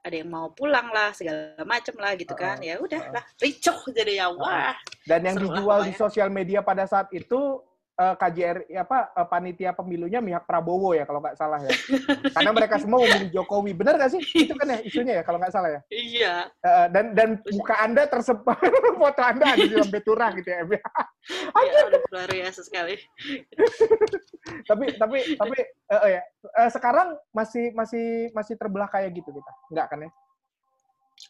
ada 0.00 0.14
yang 0.14 0.30
mau 0.30 0.46
pulang 0.48 0.86
lah 0.88 1.10
segala 1.10 1.58
macem 1.66 1.98
lah 1.98 2.14
gitu 2.14 2.32
Ah. 2.32 2.40
kan 2.40 2.56
ya 2.62 2.78
udah 2.78 3.02
lah 3.10 3.24
ricoh 3.36 3.82
jadi 3.90 4.22
ya 4.22 4.26
wah 4.30 4.72
Dan 5.02 5.26
yang 5.26 5.36
dijual 5.36 5.82
di 5.82 5.92
sosial 5.92 6.30
media 6.30 6.62
pada 6.62 6.86
saat 6.86 7.10
itu 7.10 7.58
eh, 7.96 8.14
KJRI 8.20 8.74
apa 8.76 8.98
eh, 9.16 9.26
panitia 9.26 9.70
pemilunya 9.72 10.20
pihak 10.20 10.44
Prabowo 10.44 10.92
ya 10.92 11.08
kalau 11.08 11.20
nggak 11.24 11.36
salah 11.36 11.60
ya. 11.64 11.72
Karena 12.32 12.50
mereka 12.52 12.76
semua 12.76 13.00
memilih 13.02 13.30
Jokowi. 13.32 13.72
Benar 13.72 13.96
nggak 13.96 14.12
sih? 14.12 14.22
Itu 14.46 14.52
kan 14.54 14.68
ya 14.72 14.78
isunya 14.84 15.14
ya 15.20 15.22
kalau 15.24 15.40
nggak 15.40 15.54
salah 15.54 15.70
ya. 15.72 15.80
iya 15.90 16.34
Eh, 16.62 16.86
dan 16.92 17.16
dan 17.16 17.40
muka 17.54 17.74
Anda 17.80 18.04
tersebar 18.06 18.58
foto 19.00 19.22
Anda 19.22 19.56
ada 19.56 19.64
di 19.64 19.74
lambe 19.74 20.00
turah 20.04 20.30
gitu 20.36 20.48
ya. 20.48 20.62
Ya 20.62 20.82
udah 21.90 22.00
luar 22.12 22.30
biasa 22.30 22.60
sekali 22.62 22.94
tapi 24.66 24.84
tapi 24.94 25.18
tapi 25.34 25.58
eh, 25.62 26.00
eh, 26.06 26.10
ya. 26.18 26.22
Eh, 26.62 26.70
sekarang 26.70 27.18
masih 27.34 27.74
masih 27.74 28.30
masih 28.32 28.54
terbelah 28.54 28.88
kayak 28.90 29.14
gitu 29.14 29.30
kita. 29.34 29.52
Enggak 29.72 29.86
kan 29.90 29.98
ya? 30.06 30.10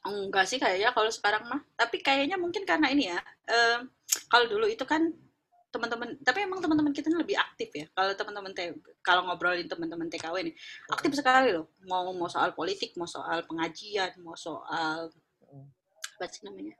Enggak 0.06 0.44
sih 0.50 0.58
kayaknya 0.60 0.90
kalau 0.92 1.10
sekarang 1.12 1.44
mah. 1.48 1.60
Tapi 1.78 2.02
kayaknya 2.02 2.36
mungkin 2.36 2.66
karena 2.68 2.90
ini 2.92 3.12
ya. 3.12 3.20
em, 3.46 3.88
kalau 4.30 4.46
dulu 4.50 4.66
itu 4.66 4.82
kan 4.82 5.12
teman-teman, 5.76 6.16
tapi 6.24 6.48
emang 6.48 6.64
teman-teman 6.64 6.92
kita 6.96 7.12
ini 7.12 7.20
lebih 7.20 7.36
aktif 7.36 7.68
ya. 7.76 7.86
Kalau 7.92 8.16
teman-teman 8.16 8.52
kalau 9.04 9.28
ngobrolin 9.28 9.68
teman-teman 9.68 10.08
TKW 10.08 10.48
nih, 10.48 10.54
aktif 10.88 11.12
sekali 11.12 11.52
loh. 11.52 11.68
Mau 11.84 12.16
mau 12.16 12.32
soal 12.32 12.56
politik, 12.56 12.96
mau 12.96 13.04
soal 13.04 13.44
pengajian, 13.44 14.16
mau 14.24 14.34
soal 14.34 15.12
apa 16.16 16.32
sih 16.32 16.48
namanya 16.48 16.72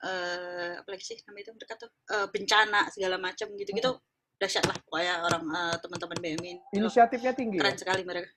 eh 0.00 0.80
apa 0.80 0.88
lagi 0.88 1.04
sih 1.04 1.20
namanya 1.28 1.44
itu 1.44 1.52
mereka 1.52 1.74
tuh 1.76 1.90
Eh, 2.08 2.26
bencana 2.32 2.88
segala 2.88 3.20
macam 3.20 3.52
gitu 3.52 3.68
gitu 3.76 3.92
dahsyat 4.40 4.64
lah 4.64 4.76
pokoknya 4.88 5.14
orang 5.20 5.44
eh, 5.44 5.76
teman-teman 5.76 6.18
BMI 6.24 6.48
ini. 6.56 6.62
Inisiatifnya 6.72 7.36
tinggi. 7.36 7.60
keren 7.60 7.76
Ya? 7.76 7.80
sekali 7.84 8.02
mereka. 8.06 8.32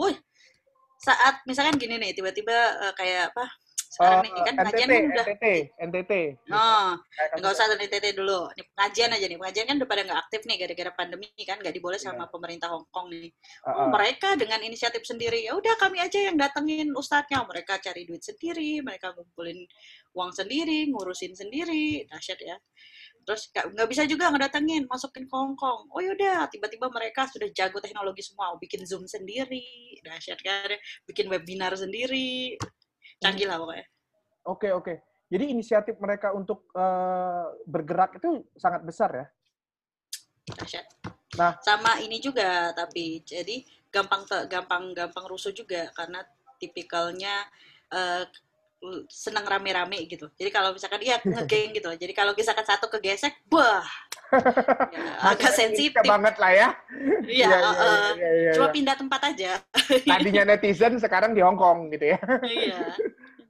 Wih, 0.00 0.16
saat 0.96 1.44
misalkan 1.44 1.76
gini 1.76 2.00
nih, 2.00 2.16
tiba-tiba 2.16 2.56
eh, 2.88 2.92
kayak 2.96 3.36
apa? 3.36 3.44
Sekarang 3.92 4.24
nih 4.24 4.32
kan 4.32 4.54
pengajian 4.56 4.88
NTT, 4.88 4.94
kan 4.96 5.04
udah, 5.12 5.24
NTT, 5.28 5.46
NTT. 5.84 6.12
oh, 6.48 6.90
nggak 7.36 7.52
usah 7.52 7.66
dari 7.76 7.86
TT 7.92 8.06
dulu. 8.16 8.48
Nih 8.56 8.64
pengajian 8.72 9.10
aja 9.12 9.26
nih, 9.28 9.36
pengajian 9.36 9.66
kan 9.68 9.76
udah 9.76 9.88
pada 9.92 10.02
nggak 10.08 10.20
aktif 10.24 10.40
nih 10.48 10.56
gara-gara 10.64 10.90
pandemi 10.96 11.28
kan, 11.44 11.56
nggak 11.60 11.74
diboleh 11.76 12.00
sama 12.00 12.24
Iya. 12.24 12.32
pemerintah 12.32 12.68
Hong 12.72 12.88
Kong 12.88 13.12
nih. 13.12 13.28
Uh, 13.60 13.68
Oh, 13.68 13.76
uh. 13.84 13.88
mereka 13.92 14.32
dengan 14.40 14.64
inisiatif 14.64 15.04
sendiri, 15.04 15.44
ya 15.44 15.52
udah 15.52 15.76
kami 15.76 16.00
aja 16.00 16.16
yang 16.24 16.40
datengin 16.40 16.88
ustadznya, 16.96 17.44
mereka 17.44 17.76
cari 17.84 18.08
duit 18.08 18.24
sendiri, 18.24 18.80
mereka 18.80 19.12
ngumpulin 19.12 19.60
uang 20.16 20.32
sendiri, 20.32 20.88
ngurusin 20.88 21.36
sendiri, 21.36 22.08
dahsyat 22.08 22.40
ya. 22.40 22.56
Terus 23.28 23.52
nggak 23.52 23.76
nggak 23.76 23.88
bisa 23.92 24.02
juga 24.08 24.32
ngedatengin, 24.32 24.88
masukin 24.88 25.28
ke 25.28 25.34
Hong 25.36 25.52
Kong. 25.52 25.92
Oh 25.92 26.00
yaudah, 26.00 26.48
tiba-tiba 26.48 26.88
mereka 26.88 27.28
sudah 27.28 27.46
jago 27.52 27.76
teknologi 27.76 28.24
semua, 28.24 28.56
bikin 28.56 28.88
Zoom 28.88 29.04
sendiri, 29.04 30.00
dahsyat 30.00 30.40
kan, 30.40 30.72
bikin 31.04 31.28
webinar 31.28 31.76
sendiri, 31.76 32.56
canggih 33.22 33.46
lah 33.46 33.56
pokoknya. 33.62 33.86
Oke, 34.50 34.68
oke. 34.74 34.94
Jadi 35.32 35.44
inisiatif 35.54 35.96
mereka 36.02 36.34
untuk 36.34 36.66
eh, 36.74 37.46
bergerak 37.64 38.18
itu 38.18 38.42
sangat 38.58 38.82
besar 38.82 39.10
ya. 39.14 39.26
dahsyat. 40.42 40.86
Nah. 41.32 41.56
sama 41.64 41.96
ini 42.04 42.20
juga 42.20 42.76
tapi 42.76 43.24
jadi 43.24 43.64
gampang 43.88 44.28
gampang 44.52 44.92
gampang 44.92 45.24
rusuh 45.24 45.48
juga 45.48 45.88
karena 45.96 46.20
tipikalnya 46.60 47.48
eh, 47.88 48.28
senang 49.06 49.46
rame-rame 49.46 50.10
gitu. 50.10 50.26
Jadi 50.34 50.50
kalau 50.50 50.74
misalkan 50.74 50.98
iya 51.06 51.22
ngegeng 51.22 51.70
gitu. 51.78 51.90
Jadi 51.94 52.12
kalau 52.12 52.34
misalkan 52.34 52.66
satu 52.66 52.90
kegesek, 52.90 53.46
wah, 53.54 53.86
ya, 54.32 55.28
agak 55.36 55.52
sensitif. 55.52 56.02
banget 56.02 56.34
lah 56.40 56.52
ya. 56.52 56.68
Iya, 57.28 57.48
Iya, 57.48 57.58
iya, 57.58 57.92
iya, 58.16 58.30
iya, 58.32 58.52
cuma 58.56 58.68
iya. 58.70 58.74
pindah 58.74 58.94
tempat 58.96 59.20
aja. 59.32 59.50
Tadinya 60.10 60.42
netizen, 60.48 60.96
sekarang 60.98 61.36
di 61.36 61.40
Hong 61.44 61.56
Kong 61.60 61.92
gitu 61.92 62.16
ya. 62.16 62.18
Iya. 62.42 62.80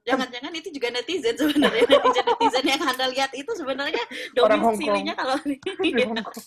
Jangan-jangan 0.03 0.51
itu 0.51 0.67
juga 0.67 0.91
netizen 0.91 1.31
sebenarnya 1.39 1.87
netizen 1.87 2.25
netizen 2.27 2.65
yang 2.67 2.81
anda 2.83 3.05
lihat 3.07 3.31
itu 3.31 3.51
sebenarnya 3.55 4.03
domisilinya 4.35 5.15
kalau 5.15 5.39
Di 5.39 5.91
Hong 6.03 6.19
Kong. 6.19 6.43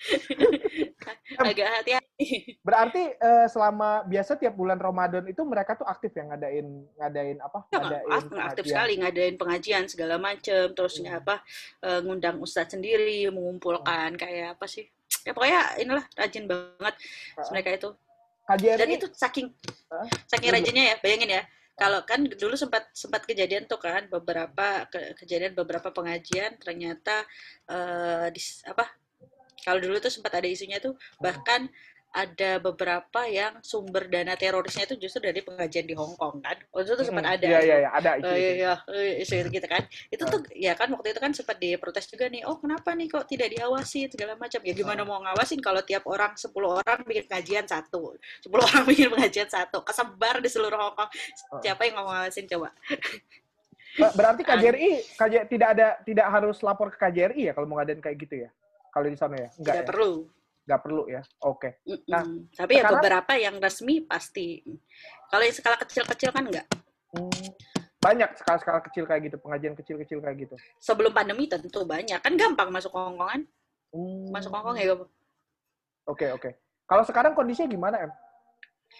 agak 1.38 1.68
hati-hati. 1.70 2.26
Berarti 2.66 3.02
eh, 3.12 3.46
selama 3.46 4.02
biasa 4.04 4.36
tiap 4.36 4.52
bulan 4.52 4.76
Ramadan 4.76 5.24
itu 5.24 5.40
mereka 5.42 5.74
tuh 5.74 5.84
aktif 5.84 6.12
ya 6.12 6.26
ngadain 6.26 6.66
ngadain 6.94 7.38
apa? 7.38 7.58
Ya, 7.68 7.78
ngadain 7.78 8.06
ak- 8.06 8.16
aktif 8.16 8.30
pengajian. 8.30 8.66
sekali 8.68 8.92
ngadain 8.98 9.34
pengajian 9.36 9.84
segala 9.86 10.14
macem 10.16 10.64
terus 10.72 10.94
Hmm. 10.96 11.10
apa 11.10 11.40
eh, 11.80 12.00
ngundang 12.00 12.36
ustadz 12.38 12.72
sendiri 12.72 13.24
mengumpulkan 13.28 14.14
kayak 14.14 14.58
apa 14.58 14.66
sih 14.66 14.84
ya 15.22 15.32
pokoknya 15.32 15.60
inilah 15.78 16.04
rajin 16.12 16.44
banget 16.44 16.94
Ah. 17.34 17.48
mereka 17.50 17.70
itu 17.72 17.88
KJRI 18.46 18.78
dan 18.78 18.88
itu 18.90 19.06
saking 19.12 19.46
Hah? 19.88 20.06
saking 20.26 20.50
rajinnya 20.50 20.84
ya 20.92 20.96
bayangin 20.98 21.30
ya 21.38 21.42
kalau 21.72 22.04
kan 22.04 22.20
dulu 22.20 22.52
sempat 22.54 22.92
sempat 22.92 23.24
kejadian 23.24 23.64
tuh 23.64 23.80
kan 23.80 24.04
beberapa 24.06 24.84
ke- 24.86 25.16
kejadian 25.16 25.56
beberapa 25.56 25.88
pengajian 25.88 26.58
ternyata 26.58 27.24
eh, 27.64 28.26
di 28.28 28.40
apa 28.66 28.84
kalau 29.62 29.78
dulu 29.78 29.96
tuh 30.00 30.12
sempat 30.12 30.32
ada 30.36 30.48
isunya 30.48 30.78
tuh 30.78 30.96
bahkan 31.18 31.68
ada 32.10 32.58
beberapa 32.58 33.22
yang 33.30 33.62
sumber 33.62 34.10
dana 34.10 34.34
terorisnya 34.34 34.82
itu 34.82 34.98
justru 35.06 35.30
dari 35.30 35.46
pengajian 35.46 35.86
di 35.86 35.94
Hong 35.94 36.18
Kong 36.18 36.42
kan 36.42 36.58
waktu 36.74 36.90
itu 36.90 36.94
tuh 36.98 37.06
sempat 37.06 37.22
Mm-mm. 37.22 37.36
ada 37.38 37.46
Iya, 37.46 37.60
iya, 37.62 37.76
iya, 37.86 37.90
ada 37.94 38.10
itu. 38.18 38.26
Oh 38.26 38.34
iya, 38.34 38.50
itu. 38.50 38.58
iya, 38.58 38.74
eh, 38.90 39.22
isu 39.22 39.34
itu 39.38 39.48
gitu 39.54 39.66
kan. 39.70 39.82
Itu 40.10 40.22
tuh 40.26 40.40
ya 40.58 40.74
kan 40.74 40.90
waktu 40.90 41.14
itu 41.14 41.20
kan 41.22 41.30
sempat 41.30 41.62
diprotes 41.62 42.10
juga 42.10 42.26
nih. 42.26 42.42
Oh, 42.50 42.58
kenapa 42.58 42.98
nih 42.98 43.06
kok 43.06 43.30
tidak 43.30 43.54
diawasi 43.54 44.10
segala 44.10 44.34
macam. 44.34 44.58
Ya 44.58 44.74
gimana 44.74 45.06
mau 45.06 45.22
ngawasin 45.22 45.62
kalau 45.62 45.86
tiap 45.86 46.02
orang 46.10 46.34
10 46.34 46.82
orang 46.82 46.98
bikin 47.06 47.30
pengajian 47.30 47.66
satu. 47.70 48.18
10 48.42 48.58
orang 48.66 48.82
bikin 48.90 49.06
pengajian 49.14 49.46
satu. 49.46 49.78
Kesebar 49.86 50.42
di 50.42 50.50
seluruh 50.50 50.82
Hong 50.82 50.98
Kong. 50.98 51.10
Siapa 51.62 51.86
yang 51.86 51.94
mau 51.94 52.10
ngawasin 52.10 52.50
coba? 52.50 52.74
Ber- 53.94 54.14
Berarti 54.18 54.42
KJRI 54.50 54.90
KJ, 55.14 55.34
tidak 55.46 55.68
ada 55.78 55.88
tidak 56.02 56.26
harus 56.26 56.58
lapor 56.58 56.90
ke 56.90 56.98
KJRI 56.98 57.50
ya 57.50 57.52
kalau 57.54 57.70
mau 57.70 57.78
ngadain 57.78 58.02
kayak 58.02 58.18
gitu 58.18 58.34
ya? 58.46 58.50
Kalau 58.90 59.06
di 59.06 59.18
sana 59.18 59.34
ya? 59.38 59.48
Enggak 59.56 59.74
ya? 59.74 59.84
perlu. 59.86 60.10
Enggak 60.66 60.80
perlu 60.82 61.02
ya. 61.06 61.22
Oke. 61.42 61.68
Mm-mm. 61.82 62.06
Nah, 62.06 62.22
Tapi 62.52 62.72
ya 62.74 62.82
sekarang- 62.82 62.94
beberapa 63.00 63.32
yang 63.34 63.56
resmi 63.58 63.94
pasti. 64.02 64.62
Kalau 65.30 65.42
yang 65.42 65.54
skala 65.54 65.76
kecil-kecil 65.78 66.30
kan 66.30 66.44
enggak. 66.46 66.66
Hmm, 67.10 67.50
banyak 67.98 68.30
skala-skala 68.38 68.80
kecil 68.86 69.02
kayak 69.02 69.30
gitu, 69.30 69.36
pengajian 69.38 69.74
kecil-kecil 69.74 70.18
kayak 70.22 70.36
gitu. 70.46 70.54
Sebelum 70.78 71.10
pandemi 71.10 71.46
tentu 71.46 71.82
banyak. 71.82 72.18
Kan 72.18 72.34
gampang 72.34 72.70
masuk 72.70 72.90
Hong 72.94 73.18
Kong 73.18 73.28
kan? 73.28 73.42
Hmm, 73.90 74.30
Masuk 74.30 74.50
Hong 74.54 74.62
Kong 74.62 74.76
ya. 74.78 74.94
Oke, 76.06 76.30
oke. 76.30 76.50
Kalau 76.86 77.02
sekarang 77.02 77.34
kondisinya 77.34 77.66
gimana, 77.66 77.96
Em? 78.02 78.12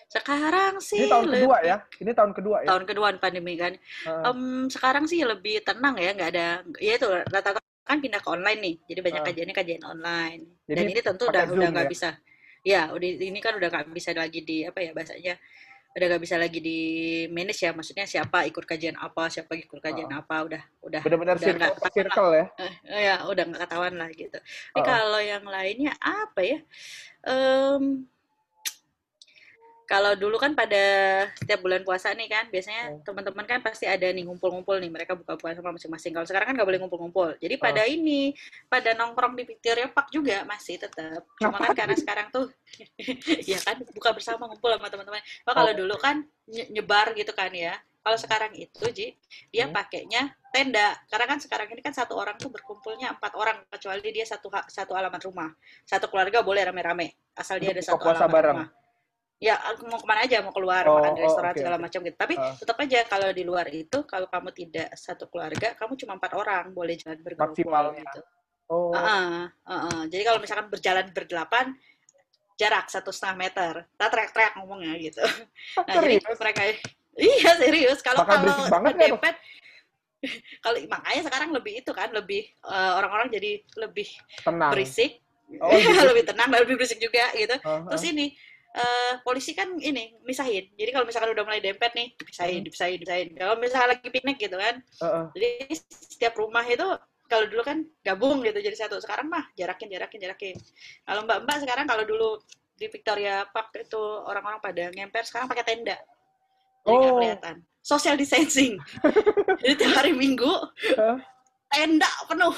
Sekarang 0.06 0.78
sih 0.78 1.06
Ini 1.06 1.10
tahun 1.10 1.26
kedua 1.30 1.56
lebih- 1.58 1.66
ya? 1.66 1.76
Ini 1.98 2.10
tahun 2.14 2.32
kedua 2.34 2.56
ya? 2.62 2.66
tahun 2.66 2.84
kedua 2.86 3.06
pandemi 3.18 3.54
kan. 3.54 3.72
Heeh. 3.78 4.22
Em, 4.26 4.40
sekarang 4.66 5.04
sih 5.06 5.22
lebih 5.22 5.62
tenang 5.62 5.94
ya, 5.98 6.10
nggak 6.14 6.30
ada, 6.34 6.46
ya 6.78 6.92
itu 6.94 7.06
rata-rata 7.06 7.59
kan 7.82 7.98
pindah 7.98 8.20
ke 8.22 8.28
online 8.30 8.60
nih, 8.60 8.74
jadi 8.86 9.00
banyak 9.02 9.22
Ah. 9.22 9.26
kajiannya 9.26 9.56
kajian 9.56 9.82
online. 9.82 10.42
Jadi 10.68 10.76
Dan 10.78 10.84
ini 10.94 11.00
tentu 11.02 11.24
udah 11.26 11.42
Zoom 11.44 11.58
udah 11.58 11.68
nggak 11.70 11.86
ya? 11.86 11.90
bisa, 11.90 12.08
ya 12.62 12.82
udah 12.94 13.08
ini 13.08 13.38
kan 13.42 13.52
udah 13.58 13.68
nggak 13.68 13.90
bisa 13.90 14.10
lagi 14.14 14.40
di 14.44 14.62
apa 14.62 14.78
ya 14.78 14.90
bahasanya, 14.94 15.34
udah 15.90 16.06
nggak 16.06 16.22
bisa 16.22 16.36
lagi 16.38 16.58
di 16.62 16.78
manage 17.26 17.66
ya, 17.66 17.74
maksudnya 17.74 18.06
siapa 18.06 18.46
ikut 18.46 18.62
kajian 18.62 18.94
apa, 18.94 19.26
siapa 19.26 19.58
ikut 19.58 19.80
kajian 19.82 20.06
apa, 20.14 20.36
udah 20.46 20.62
udah 20.86 21.00
Benar-benar 21.02 21.36
udah 21.36 21.46
circle 21.50 21.74
circle 21.90 22.30
ya? 22.30 22.46
Eh, 22.86 23.00
ya 23.10 23.14
udah 23.26 23.42
nggak 23.48 23.60
ketahuan 23.66 23.94
lah 23.98 24.08
gitu. 24.14 24.38
Tapi 24.38 24.78
Oh. 24.78 24.84
kalau 24.86 25.18
yang 25.18 25.42
lainnya 25.42 25.92
apa 25.98 26.40
ya? 26.46 26.58
Em, 27.26 28.06
kalau 29.90 30.14
dulu 30.14 30.38
kan 30.38 30.54
pada 30.54 30.78
setiap 31.34 31.58
bulan 31.58 31.82
puasa 31.82 32.14
nih 32.14 32.30
kan, 32.30 32.46
biasanya 32.46 32.94
Hmm. 32.94 33.02
teman-teman 33.02 33.42
kan 33.42 33.58
pasti 33.58 33.90
ada 33.90 34.06
nih 34.06 34.22
ngumpul-ngumpul 34.22 34.78
nih, 34.78 34.86
mereka 34.86 35.18
buka 35.18 35.34
puasa 35.34 35.58
sama 35.58 35.74
masing-masing. 35.74 36.14
Kalau 36.14 36.26
sekarang 36.30 36.46
kan 36.46 36.54
nggak 36.54 36.68
boleh 36.70 36.78
ngumpul-ngumpul. 36.78 37.34
Jadi 37.36 37.58
pada 37.58 37.82
ini, 37.84 38.30
pada 38.70 38.94
nongkrong 38.94 39.34
di 39.34 39.42
Victoria 39.42 39.90
Park 39.90 40.14
juga 40.14 40.46
masih 40.46 40.78
tetap. 40.78 41.26
Cuma 41.34 41.58
kan 41.58 41.74
karena 41.74 41.98
sekarang 41.98 42.30
tuh, 42.30 42.46
ya 43.50 43.58
kan 43.58 43.82
buka 43.90 44.14
bersama 44.14 44.46
ngumpul 44.46 44.70
sama 44.70 44.86
teman-teman. 44.86 45.18
Oh, 45.44 45.54
kalau 45.58 45.72
Oh. 45.74 45.76
dulu 45.76 45.94
kan 45.98 46.22
nye- 46.46 46.70
nyebar 46.70 47.10
gitu 47.12 47.34
kan 47.34 47.50
ya. 47.50 47.74
Kalau 48.00 48.16
sekarang 48.16 48.56
itu, 48.56 48.80
Ji, 48.94 49.12
dia 49.50 49.68
Hmm. 49.68 49.76
pakainya 49.76 50.32
tenda. 50.54 50.96
Karena 51.10 51.26
kan 51.26 51.38
sekarang 51.42 51.68
ini 51.68 51.82
kan 51.82 51.92
satu 51.92 52.16
orang 52.16 52.38
tuh 52.38 52.48
berkumpulnya 52.48 53.12
empat 53.12 53.36
orang, 53.36 53.60
kecuali 53.68 54.08
dia 54.08 54.24
satu 54.24 54.48
satu 54.70 54.94
alamat 54.94 55.20
rumah. 55.26 55.50
Satu 55.84 56.06
keluarga 56.08 56.40
boleh 56.40 56.64
rame-rame, 56.64 57.12
asal 57.36 57.58
dia 57.58 57.74
ada 57.74 57.82
satu 57.82 58.00
puasa 58.00 58.24
alamat 58.24 58.32
bareng. 58.32 58.56
rumah. 58.56 58.68
Ya, 59.40 59.56
mau 59.88 59.96
ke 59.96 60.04
mana 60.04 60.20
aja, 60.28 60.44
mau 60.44 60.52
keluar, 60.52 60.84
Oh, 60.84 61.00
makan 61.00 61.16
di 61.16 61.20
oh, 61.24 61.26
restoran 61.32 61.52
oke, 61.56 61.58
segala 61.64 61.76
oke. 61.80 61.84
macam 61.88 62.00
gitu. 62.04 62.16
Tapi 62.20 62.34
Ah. 62.36 62.52
tetap 62.60 62.76
aja 62.76 62.98
kalau 63.08 63.28
di 63.32 63.40
luar 63.40 63.66
itu, 63.72 63.98
kalau 64.04 64.28
kamu 64.28 64.52
tidak 64.52 64.92
satu 64.92 65.32
keluarga, 65.32 65.72
kamu 65.80 65.96
cuma 65.96 66.12
empat 66.20 66.36
orang 66.36 66.76
boleh 66.76 66.92
jalan 67.00 67.16
bergerombol 67.24 67.56
Maksimalnya. 67.56 68.04
gitu. 68.04 68.20
Oh, 68.68 68.92
Heeh, 68.92 69.48
heeh. 69.48 70.00
Jadi 70.12 70.22
kalau 70.28 70.38
misalkan 70.44 70.68
berjalan 70.68 71.08
berdelapan, 71.16 71.72
jarak 72.60 72.92
satu 72.92 73.08
setengah 73.08 73.36
meter. 73.40 73.72
Kita 73.88 74.06
teriak-teriak 74.12 74.52
ngomongnya 74.60 74.92
gitu. 75.00 75.24
Nah, 75.88 75.94
jadi 76.04 76.20
serius? 76.20 76.38
mereka 76.44 76.60
iya 77.16 77.50
serius. 77.56 77.98
Kalau 78.04 78.20
kalau 78.28 78.44
tuh? 78.44 78.92
dempet, 78.92 79.34
kalau 80.64 80.76
makanya 80.84 81.22
sekarang 81.32 81.50
lebih 81.56 81.80
itu 81.80 81.92
kan 81.96 82.12
lebih 82.12 82.44
eh, 82.44 82.92
orang-orang 83.00 83.32
jadi 83.32 83.64
lebih 83.80 84.08
Tenang. 84.44 84.76
berisik, 84.76 85.24
Oh, 85.56 85.72
gitu. 85.72 86.04
lebih 86.12 86.28
tenang, 86.28 86.52
lebih 86.52 86.76
berisik 86.76 87.00
juga 87.00 87.32
gitu. 87.32 87.56
Ah, 87.64 87.80
ah. 87.80 87.88
Terus 87.88 88.04
ini 88.12 88.36
eh, 88.70 89.12
polisi 89.22 89.50
kan 89.50 89.74
ini 89.76 90.14
misahin. 90.22 90.70
Jadi 90.78 90.90
kalau 90.90 91.02
misalkan 91.02 91.34
udah 91.34 91.42
mulai 91.42 91.58
dempet 91.58 91.90
nih, 91.90 92.14
dipisahin, 92.14 92.62
Hmm. 92.62 92.66
dipisahin, 92.66 92.96
dipisahin. 92.98 93.28
Kalau 93.34 93.54
misalkan 93.58 93.88
lagi 93.94 94.08
piknik 94.08 94.38
gitu 94.38 94.54
kan, 94.54 94.74
Ah, 94.98 95.06
ah. 95.06 95.26
jadi 95.34 95.74
setiap 95.90 96.38
rumah 96.38 96.62
itu 96.62 96.86
kalau 97.26 97.46
dulu 97.46 97.62
kan 97.62 97.82
gabung 98.02 98.42
gitu 98.42 98.58
jadi 98.58 98.76
satu. 98.76 98.98
Sekarang 98.98 99.26
mah 99.26 99.46
jarakin, 99.54 99.90
jarakin, 99.90 100.18
jarakin. 100.20 100.56
Kalau 101.02 101.20
mbak-mbak 101.22 101.56
sekarang 101.62 101.86
kalau 101.86 102.02
dulu 102.02 102.38
di 102.74 102.86
Victoria 102.86 103.44
Park 103.46 103.74
itu 103.76 103.98
orang-orang 104.24 104.58
pada 104.58 104.88
ngemper, 104.88 105.22
sekarang 105.22 105.46
pakai 105.46 105.64
tenda. 105.66 105.98
Jadi 106.86 106.96
Oh. 107.06 107.18
kelihatan. 107.18 107.56
Social 107.80 108.14
distancing. 108.14 108.76
jadi 109.62 109.74
tiap 109.74 109.92
hari 109.96 110.12
Minggu 110.12 110.48
Hah? 110.94 111.16
tenda 111.66 112.08
penuh. 112.26 112.52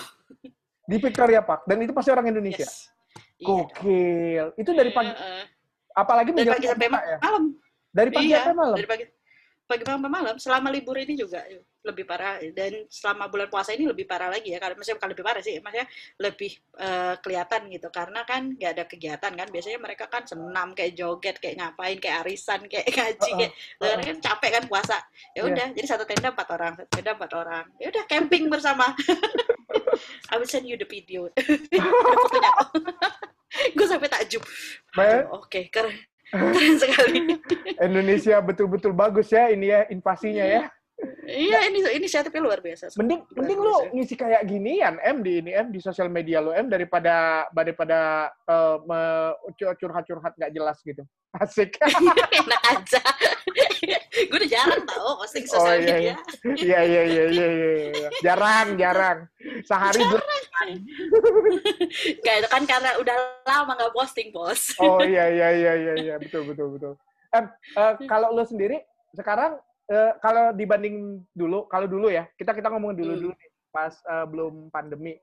Di 0.83 0.97
Victoria 0.99 1.41
Park. 1.41 1.63
Dan 1.65 1.79
itu 1.81 1.95
pasti 1.95 2.11
orang 2.11 2.27
Indonesia. 2.27 2.67
Yes. 2.67 2.91
Iya. 3.39 3.47
Gokil. 3.47 4.47
Itu 4.57 4.71
dari 4.73 4.91
pagi, 4.91 5.11
Iya, 5.11 5.19
eh. 5.19 5.45
Apalagi 5.95 6.31
dari 6.33 6.49
pagi 6.49 6.67
sampai 6.69 6.89
ya? 6.89 7.19
malam. 7.21 7.45
Dari 7.93 8.11
pagi 8.11 8.27
iya, 8.29 8.39
sampai 8.45 8.57
malam? 8.57 8.77
dari 8.77 8.89
pagi. 8.89 9.05
pagi 9.63 9.89
sampai 9.89 10.11
malam 10.13 10.37
selama 10.37 10.69
libur 10.69 11.01
ini 11.01 11.17
juga 11.17 11.41
lebih 11.83 12.07
parah 12.07 12.39
dan 12.55 12.87
selama 12.87 13.27
bulan 13.27 13.51
puasa 13.51 13.75
ini 13.75 13.91
lebih 13.91 14.07
parah 14.07 14.31
lagi 14.31 14.55
ya 14.55 14.63
karena 14.63 14.79
maksudnya 14.79 15.03
bukan 15.03 15.11
lebih 15.17 15.25
parah 15.25 15.43
sih 15.43 15.57
maksudnya 15.65 15.89
lebih 16.21 16.53
eh, 16.77 17.15
kelihatan 17.19 17.61
gitu 17.73 17.89
karena 17.91 18.21
kan 18.23 18.43
nggak 18.55 18.71
ada 18.71 18.85
kegiatan 18.87 19.33
kan 19.33 19.49
biasanya 19.51 19.79
mereka 19.83 20.05
kan 20.13 20.23
senam 20.23 20.77
kayak 20.79 20.95
joget 20.95 21.37
kayak 21.43 21.59
ngapain 21.59 21.99
kayak 21.99 22.23
arisan 22.23 22.61
kayak 22.71 22.87
ngaji 22.95 23.31
Uh-uh, 23.33 23.39
kayak 23.41 23.53
sekarang 23.81 24.05
kan 24.05 24.17
capek 24.21 24.51
kan 24.61 24.65
puasa 24.69 24.97
ya 25.33 25.43
Iya. 25.43 25.49
udah 25.49 25.67
jadi 25.75 25.87
satu 25.89 26.05
tenda 26.07 26.29
empat 26.31 26.49
orang 26.53 26.73
satu 26.77 26.91
tenda 26.93 27.11
empat 27.19 27.33
orang 27.33 27.65
ya 27.83 27.87
udah 27.91 28.05
camping 28.07 28.45
bersama 28.53 28.87
I 30.31 30.35
will 30.37 30.51
send 30.51 30.69
you 30.71 30.77
the 30.77 30.87
video 30.87 31.33
gue 33.77 33.87
sampai 33.87 34.09
takjub 34.09 34.43
Oke 35.33 35.69
keren. 35.73 35.97
Keren 36.33 36.75
sekali. 36.81 37.37
Indonesia 37.89 38.41
betul-betul 38.41 38.93
bagus 38.97 39.29
ya 39.33 39.53
ini 39.53 39.73
ya 39.73 39.89
invasinya 39.89 40.45
ya. 40.45 40.63
Iya 41.25 41.67
ini 41.67 41.83
inisiatifnya 41.89 42.39
luar 42.39 42.61
biasa 42.61 42.95
Mending 42.95 43.21
Luar 43.25 43.37
mending 43.39 43.59
biasa. 43.59 43.71
lu 43.83 43.95
ngisi 43.95 44.15
kayak 44.15 44.43
ginian 44.45 44.95
M 45.01 45.19
di 45.21 45.41
ini 45.41 45.51
M 45.51 45.69
di 45.69 45.79
sosial 45.79 46.07
media 46.07 46.39
lu 46.39 46.51
M 46.51 46.67
daripada 46.67 47.47
daripada 47.51 48.31
me- 48.83 49.35
curhat-curhat 49.75 50.37
nggak 50.37 50.53
jelas 50.53 50.79
gitu. 50.81 51.03
Asik. 51.43 51.75
enak 52.39 52.63
aja 52.69 53.01
gue 54.13 54.37
udah 54.37 54.47
jarang 54.47 54.83
tau 54.85 55.19
posting 55.19 55.43
Oh, 55.49 55.53
sosial 55.59 55.81
iya, 55.81 55.89
media 55.91 56.15
Iya 56.55 56.81
iya 56.83 57.03
iya 57.03 57.25
iya 57.27 57.47
iya. 57.49 57.71
iya. 57.91 58.09
Jarang 58.23 58.77
jarang. 58.77 59.19
Sehari 59.65 60.01
ber- 60.05 60.29
kayak 62.21 62.37
itu 62.39 62.49
kan 62.49 62.63
karena 62.63 62.91
udah 62.97 63.17
lama 63.43 63.73
nggak 63.75 63.93
posting 63.93 64.29
bos 64.31 64.77
Oh 64.79 65.01
iya 65.01 65.27
iya 65.27 65.49
iya 65.51 65.73
iya 65.75 65.95
iya 65.99 66.15
betul 66.17 66.45
betul 66.45 66.77
betul. 66.77 66.93
Em 67.33 67.49
eh, 67.51 67.93
kalau 68.05 68.31
lu 68.31 68.45
sendiri 68.45 68.85
sekarang 69.13 69.57
eh, 69.91 70.13
kalau 70.23 70.53
dibanding 70.55 71.25
dulu 71.33 71.67
kalau 71.67 71.87
dulu 71.91 72.07
ya 72.13 72.29
kita 72.39 72.55
kita 72.55 72.69
ngomongin 72.71 73.03
dulu 73.03 73.13
Hmm. 73.15 73.23
dulu 73.27 73.33
nih 73.35 73.51
pas 73.73 73.95
eh, 74.05 74.27
belum 74.29 74.55
pandemi 74.69 75.17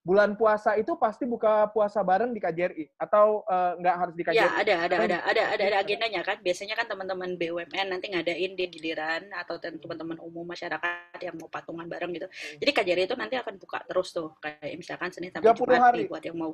bulan 0.00 0.32
puasa 0.32 0.80
itu 0.80 0.96
pasti 0.96 1.28
buka 1.28 1.68
puasa 1.76 2.00
bareng 2.00 2.32
di 2.32 2.40
KJRI 2.40 2.96
atau 2.96 3.44
eh, 3.44 3.72
nggak 3.84 3.96
harus 4.00 4.14
di 4.16 4.24
KJRI? 4.24 4.40
ya 4.40 4.48
ada 4.56 4.74
ada 4.88 4.96
ada 4.96 5.16
ada 5.28 5.42
ada 5.52 5.64
ada 5.68 5.76
agendanya 5.76 6.24
kan 6.24 6.40
biasanya 6.40 6.72
kan 6.72 6.88
teman-teman 6.88 7.36
BUMN 7.36 7.86
nanti 7.92 8.08
ngadain 8.08 8.56
dia 8.56 8.68
giliran 8.72 9.28
atau 9.36 9.60
teman-teman 9.60 10.16
umum 10.24 10.48
masyarakat 10.48 11.20
yang 11.20 11.36
mau 11.36 11.52
patungan 11.52 11.84
bareng 11.84 12.16
gitu 12.16 12.26
jadi 12.56 12.70
KJRI 12.72 13.04
itu 13.12 13.16
nanti 13.20 13.36
akan 13.36 13.60
buka 13.60 13.84
terus 13.84 14.08
tuh 14.16 14.32
kayak 14.40 14.72
misalkan 14.80 15.12
Senin 15.12 15.28
sampai 15.36 15.52
30 15.52 15.60
Jumat 15.60 15.80
hari? 15.84 15.96
nih 16.00 16.06
buat 16.08 16.24
yang 16.24 16.38
mau 16.40 16.52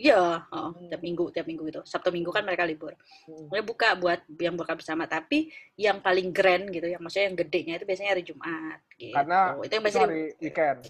Iya, 0.00 0.48
oh, 0.48 0.72
tiap 0.88 1.02
minggu, 1.04 1.28
tiap 1.30 1.44
minggu 1.44 1.62
gitu. 1.68 1.80
Sabtu 1.84 2.08
minggu 2.08 2.32
kan 2.32 2.42
mereka 2.42 2.64
libur. 2.64 2.96
Hmm. 3.28 3.46
Mereka 3.52 3.64
buka 3.64 3.88
buat 3.94 4.20
yang 4.40 4.56
buka 4.56 4.72
bersama. 4.72 5.04
Tapi 5.04 5.52
yang 5.76 6.00
paling 6.00 6.32
grand 6.32 6.68
gitu, 6.72 6.88
yang 6.88 7.00
maksudnya 7.00 7.28
yang 7.28 7.36
gedenya 7.36 7.74
itu 7.76 7.84
biasanya 7.84 8.10
hari 8.16 8.24
Jumat. 8.24 8.78
Gitu. 8.96 9.12
Karena 9.12 9.38
itu 9.60 9.72
yang 9.72 9.84
biasanya 9.84 10.06
hari 10.08 10.22
weekend. 10.40 10.80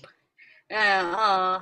Eh, 0.72 1.02
oh, 1.12 1.58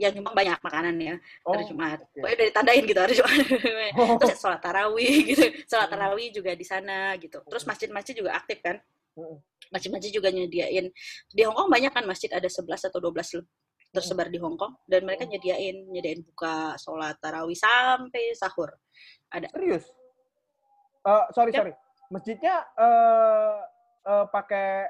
yang 0.00 0.12
nyumbang 0.16 0.34
banyak 0.34 0.58
makanan 0.64 0.94
ya 0.98 1.14
Oh, 1.46 1.52
hari 1.54 1.64
Jumat. 1.68 1.98
oke. 2.00 2.16
Pokoknya 2.18 2.34
udah 2.40 2.46
ditandain 2.48 2.82
gitu 2.88 3.00
hari 3.04 3.14
Jumat. 3.14 3.36
Oh. 4.00 4.16
Terus 4.18 4.38
sholat 4.40 4.60
tarawih 4.64 5.16
gitu. 5.28 5.44
Sholat 5.68 5.86
Hmm. 5.86 5.94
tarawih 5.94 6.28
juga 6.32 6.50
di 6.56 6.64
sana 6.64 7.12
gitu. 7.20 7.38
Terus 7.44 7.62
masjid-masjid 7.68 8.14
juga 8.16 8.32
aktif 8.34 8.58
kan. 8.64 8.80
Hmm. 9.12 9.36
Masjid-masjid 9.68 10.08
juga 10.08 10.32
nyediain. 10.32 10.88
Di 11.28 11.42
Hong 11.44 11.52
Kong 11.54 11.68
banyak 11.68 11.92
kan 11.92 12.04
masjid 12.08 12.32
ada 12.32 12.48
11 12.48 12.88
atau 12.88 12.98
12 12.98 13.36
le- 13.36 13.48
tersebar 13.92 14.32
di 14.32 14.40
Hong 14.40 14.56
Kong 14.56 14.72
dan 14.88 15.04
mereka 15.04 15.28
Hmm. 15.28 15.36
nyediain 15.36 15.76
nyediain 15.92 16.24
buka 16.24 16.74
sholat 16.80 17.20
tarawih 17.20 17.54
sampai 17.54 18.32
sahur. 18.32 18.72
Serius? 19.52 19.84
Eh, 21.04 21.24
sorry 21.36 21.52
Yap. 21.52 21.60
sorry. 21.60 21.72
Masjidnya 22.08 22.56
eh 22.76 23.56
eh, 24.02 24.24
pakai 24.32 24.88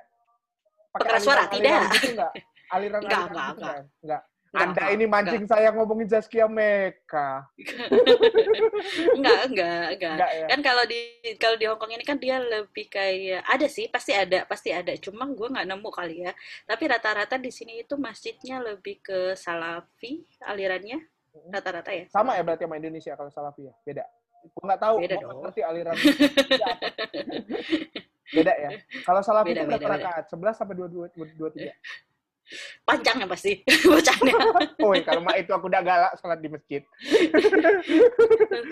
pakai 0.94 1.18
suara? 1.18 1.50
Tidak. 1.50 1.82
Gitu 1.98 2.08
enggak? 2.14 2.32
Aliran 2.72 3.00
Enggak, 3.02 3.18
aliran 3.18 3.30
enggak, 3.30 3.46
gitu 3.50 3.60
enggak. 3.60 3.74
enggak? 3.74 4.02
Enggak. 4.02 4.22
Enggak, 4.52 4.68
Anda 4.68 4.84
enggak, 4.84 4.88
ini 4.92 5.04
mancing 5.08 5.44
saya 5.48 5.72
ngomongin 5.72 6.12
Zaskia 6.12 6.44
Meka. 6.44 7.48
enggak, 9.16 9.40
enggak, 9.48 9.84
enggak. 9.96 10.12
Enggak 10.12 10.30
ya? 10.36 10.46
kan 10.52 10.60
kalau 10.60 10.84
di 10.84 11.00
kalau 11.40 11.56
di 11.56 11.64
Hongkong 11.64 11.96
ini 11.96 12.04
kan 12.04 12.20
dia 12.20 12.36
lebih 12.36 12.84
kayak 12.92 13.48
ada 13.48 13.64
sih 13.64 13.88
pasti 13.88 14.12
ada 14.12 14.44
pasti 14.44 14.68
ada 14.68 14.92
cuma 15.00 15.24
gue 15.32 15.48
nggak 15.48 15.64
nemu 15.72 15.88
kali 15.88 16.28
ya 16.28 16.36
tapi 16.68 16.84
rata-rata 16.84 17.40
di 17.40 17.48
sini 17.48 17.80
itu 17.80 17.96
masjidnya 17.96 18.60
lebih 18.60 19.00
ke 19.00 19.32
salafi 19.40 20.20
alirannya 20.44 21.00
rata-rata 21.48 21.88
ya 21.96 22.04
Sama 22.12 22.36
ya 22.36 22.44
berarti 22.44 22.68
sama 22.68 22.76
Indonesia 22.76 23.16
kalau 23.16 23.32
Salafi 23.32 23.64
ya? 23.64 23.72
Beda. 23.88 24.04
Gue 24.52 24.64
nggak 24.68 24.80
tahu, 24.84 24.96
Beda 25.00 25.16
gue 25.16 25.18
nggak 25.24 25.32
dong. 25.32 25.42
ngerti 25.48 25.60
aliran. 25.64 25.96
Beda 28.36 28.52
ya? 28.56 28.70
Kalau 29.04 29.20
Salafi 29.24 29.52
Beda, 29.56 29.60
itu 29.64 29.68
berapa 29.72 29.88
rakaat? 29.96 30.24
11 30.28 30.60
sampai 30.60 30.76
22, 30.76 31.40
23? 31.40 31.72
Panjang 32.82 33.22
ya 33.22 33.26
pasti 33.26 33.62
bacanya 33.90 34.34
Oh, 34.78 34.92
kalau 35.00 35.20
mak 35.20 35.36
itu 35.38 35.50
aku 35.50 35.66
udah 35.66 35.80
galak 35.80 36.12
sholat 36.18 36.38
di 36.38 36.48
masjid. 36.48 36.80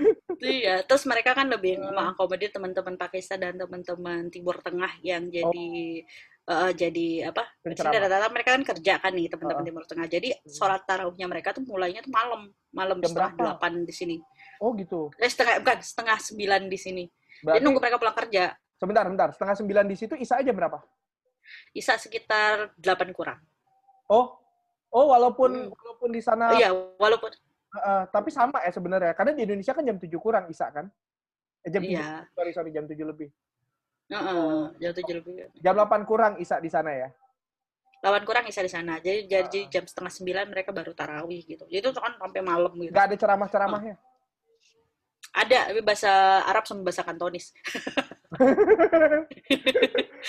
iya 0.43 0.81
terus 0.83 1.05
mereka 1.05 1.33
kan 1.33 1.47
lebih 1.47 1.79
mengakomodir 1.79 2.51
teman-teman 2.51 2.97
Pakistan 2.97 3.39
dan 3.41 3.55
teman-teman 3.57 4.29
Timur 4.29 4.59
Tengah 4.59 4.91
yang 5.01 5.29
jadi 5.29 5.69
eh, 6.43 6.71
jadi 6.75 7.31
apa 7.31 7.47
rata-rata 7.63 8.27
mereka 8.29 8.49
kan 8.57 8.63
kerja 8.67 8.93
kan 8.99 9.13
nih 9.13 9.29
teman-teman 9.29 9.61
Oh. 9.61 9.67
Timur 9.67 9.85
Tengah 9.85 10.07
jadi 10.07 10.29
Hmm. 10.31 10.51
sholat 10.51 10.83
tarawihnya 10.85 11.27
mereka 11.27 11.53
tuh 11.53 11.63
mulainya 11.63 12.01
tuh 12.01 12.11
malam 12.11 12.49
malam 12.71 12.97
Jam 12.99 13.13
setengah 13.13 13.33
delapan 13.37 13.73
di 13.85 13.93
sini 13.93 14.17
Oh 14.59 14.73
gitu. 14.75 15.09
eh 15.17 15.27
setengah 15.27 15.61
bukan 15.61 15.79
setengah 15.81 16.17
sembilan 16.19 16.61
di 16.67 16.77
sini 16.77 17.05
Berarti, 17.41 17.57
jadi 17.57 17.63
nunggu 17.65 17.79
mereka 17.81 17.97
pulang 17.97 18.17
kerja 18.17 18.45
sebentar, 18.77 19.03
sebentar. 19.05 19.29
Setengah 19.33 19.55
sembilan 19.57 19.85
di 19.85 19.97
situ, 19.97 20.13
Isa 20.17 20.41
aja 20.41 20.53
berapa? 20.53 20.77
Isa 21.73 21.97
sekitar 21.97 22.73
8 22.77 23.13
kurang. 23.13 23.41
Oh, 24.11 24.35
oh 24.91 25.07
walaupun 25.15 25.51
Hmm. 25.55 25.71
walaupun 25.71 26.11
di 26.11 26.19
sana, 26.19 26.51
Iya, 26.59 26.75
walaupun 26.99 27.31
eh, 27.71 28.05
tapi 28.11 28.35
sama 28.35 28.59
ya 28.67 28.75
sebenarnya. 28.75 29.15
Karena 29.15 29.31
di 29.31 29.47
Indonesia 29.47 29.71
kan 29.71 29.87
jam 29.87 29.95
7 30.03 30.19
kurang 30.19 30.51
Isa 30.51 30.67
kan? 30.75 30.91
Eh, 31.63 31.71
jam 31.71 31.87
7, 31.87 31.95
iya, 31.95 32.27
sorry, 32.35 32.51
sorry, 32.51 32.71
jam 32.75 32.91
7 32.91 33.07
lebih. 33.07 33.31
heeh, 34.11 34.63
jam 34.83 34.91
7 34.91 35.23
lebih. 35.23 35.35
Jam 35.63 35.79
8 35.79 36.03
kurang 36.03 36.35
Isa 36.43 36.59
di 36.59 36.67
sana 36.67 36.91
ya? 36.91 37.09
8 38.03 38.27
kurang 38.27 38.43
Isa 38.51 38.67
di 38.67 38.73
sana. 38.73 38.99
Jadi 38.99 39.31
jadi 39.31 39.61
jam 39.71 39.87
setengah 39.87 40.11
9 40.11 40.51
mereka 40.51 40.75
baru 40.75 40.91
tarawih 40.91 41.47
gitu. 41.47 41.63
Jadi 41.71 41.85
itu 41.87 41.95
kan 41.95 42.19
sampai 42.19 42.43
malam 42.43 42.75
gitu. 42.75 42.91
Nggak 42.91 43.07
ada 43.07 43.17
ceramah-ceramahnya? 43.17 43.95
Ada 45.31 45.71
tapi 45.71 45.81
bahasa 45.81 46.11
Arab 46.43 46.67
sama 46.67 46.83
bahasa 46.83 47.07
Kantonis. 47.07 47.55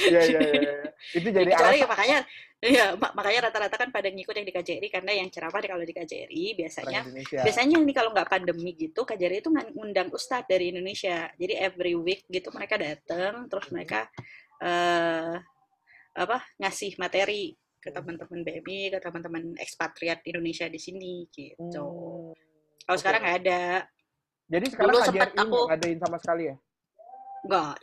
Iya, 0.02 0.22
iya, 0.24 0.40
iya. 0.40 0.40
iya. 0.56 0.74
Itu 1.14 1.28
jadi 1.30 1.52
Kecuali 1.52 1.78
alasan 1.78 1.90
makanya 1.90 2.18
Iya, 2.62 2.86
mak- 2.94 3.18
makanya 3.18 3.50
rata-rata 3.50 3.74
kan 3.74 3.90
pada 3.90 4.06
ngikut 4.06 4.38
yang 4.38 4.46
di 4.46 4.54
KJRI 4.54 4.88
karena 4.94 5.12
yang 5.18 5.34
ceramah 5.34 5.58
di- 5.58 5.70
kalau 5.70 5.82
di 5.82 5.94
KJRI 5.98 6.46
biasanya 6.54 7.02
biasanya 7.42 7.76
nih 7.82 7.96
kalau 7.98 8.14
nggak 8.14 8.30
pandemi 8.30 8.78
gitu 8.78 9.02
KJRI 9.02 9.42
itu 9.42 9.50
ngundang 9.50 10.14
ustadz 10.14 10.46
dari 10.46 10.70
Indonesia 10.70 11.26
jadi 11.36 11.66
every 11.66 11.98
week 11.98 12.22
gitu 12.30 12.54
mereka 12.54 12.78
datang 12.78 13.50
terus 13.50 13.66
Hmm. 13.66 13.74
mereka 13.82 14.06
eh 14.62 15.36
apa 16.14 16.38
ngasih 16.62 17.02
materi 17.02 17.58
ke 17.82 17.90
teman-teman 17.90 18.46
BMI 18.46 18.94
ke 18.94 18.98
teman-teman 19.02 19.44
ekspatriat 19.58 20.22
Indonesia 20.30 20.70
di 20.70 20.78
sini 20.78 21.26
gitu 21.34 21.58
Hmm. 21.66 22.38
kalau 22.86 22.94
Oke. 22.94 23.02
sekarang 23.02 23.22
nggak 23.26 23.38
ada 23.42 23.62
Jadi 24.52 24.66
sekarang 24.68 24.92
Dulu 24.92 25.00
sempet 25.02 25.30
KJRI 25.30 25.42
aku- 25.42 25.66
ngadain 25.66 26.00
sama 26.00 26.18
sekali 26.20 26.44
ya? 26.52 26.56
nggak 27.42 27.74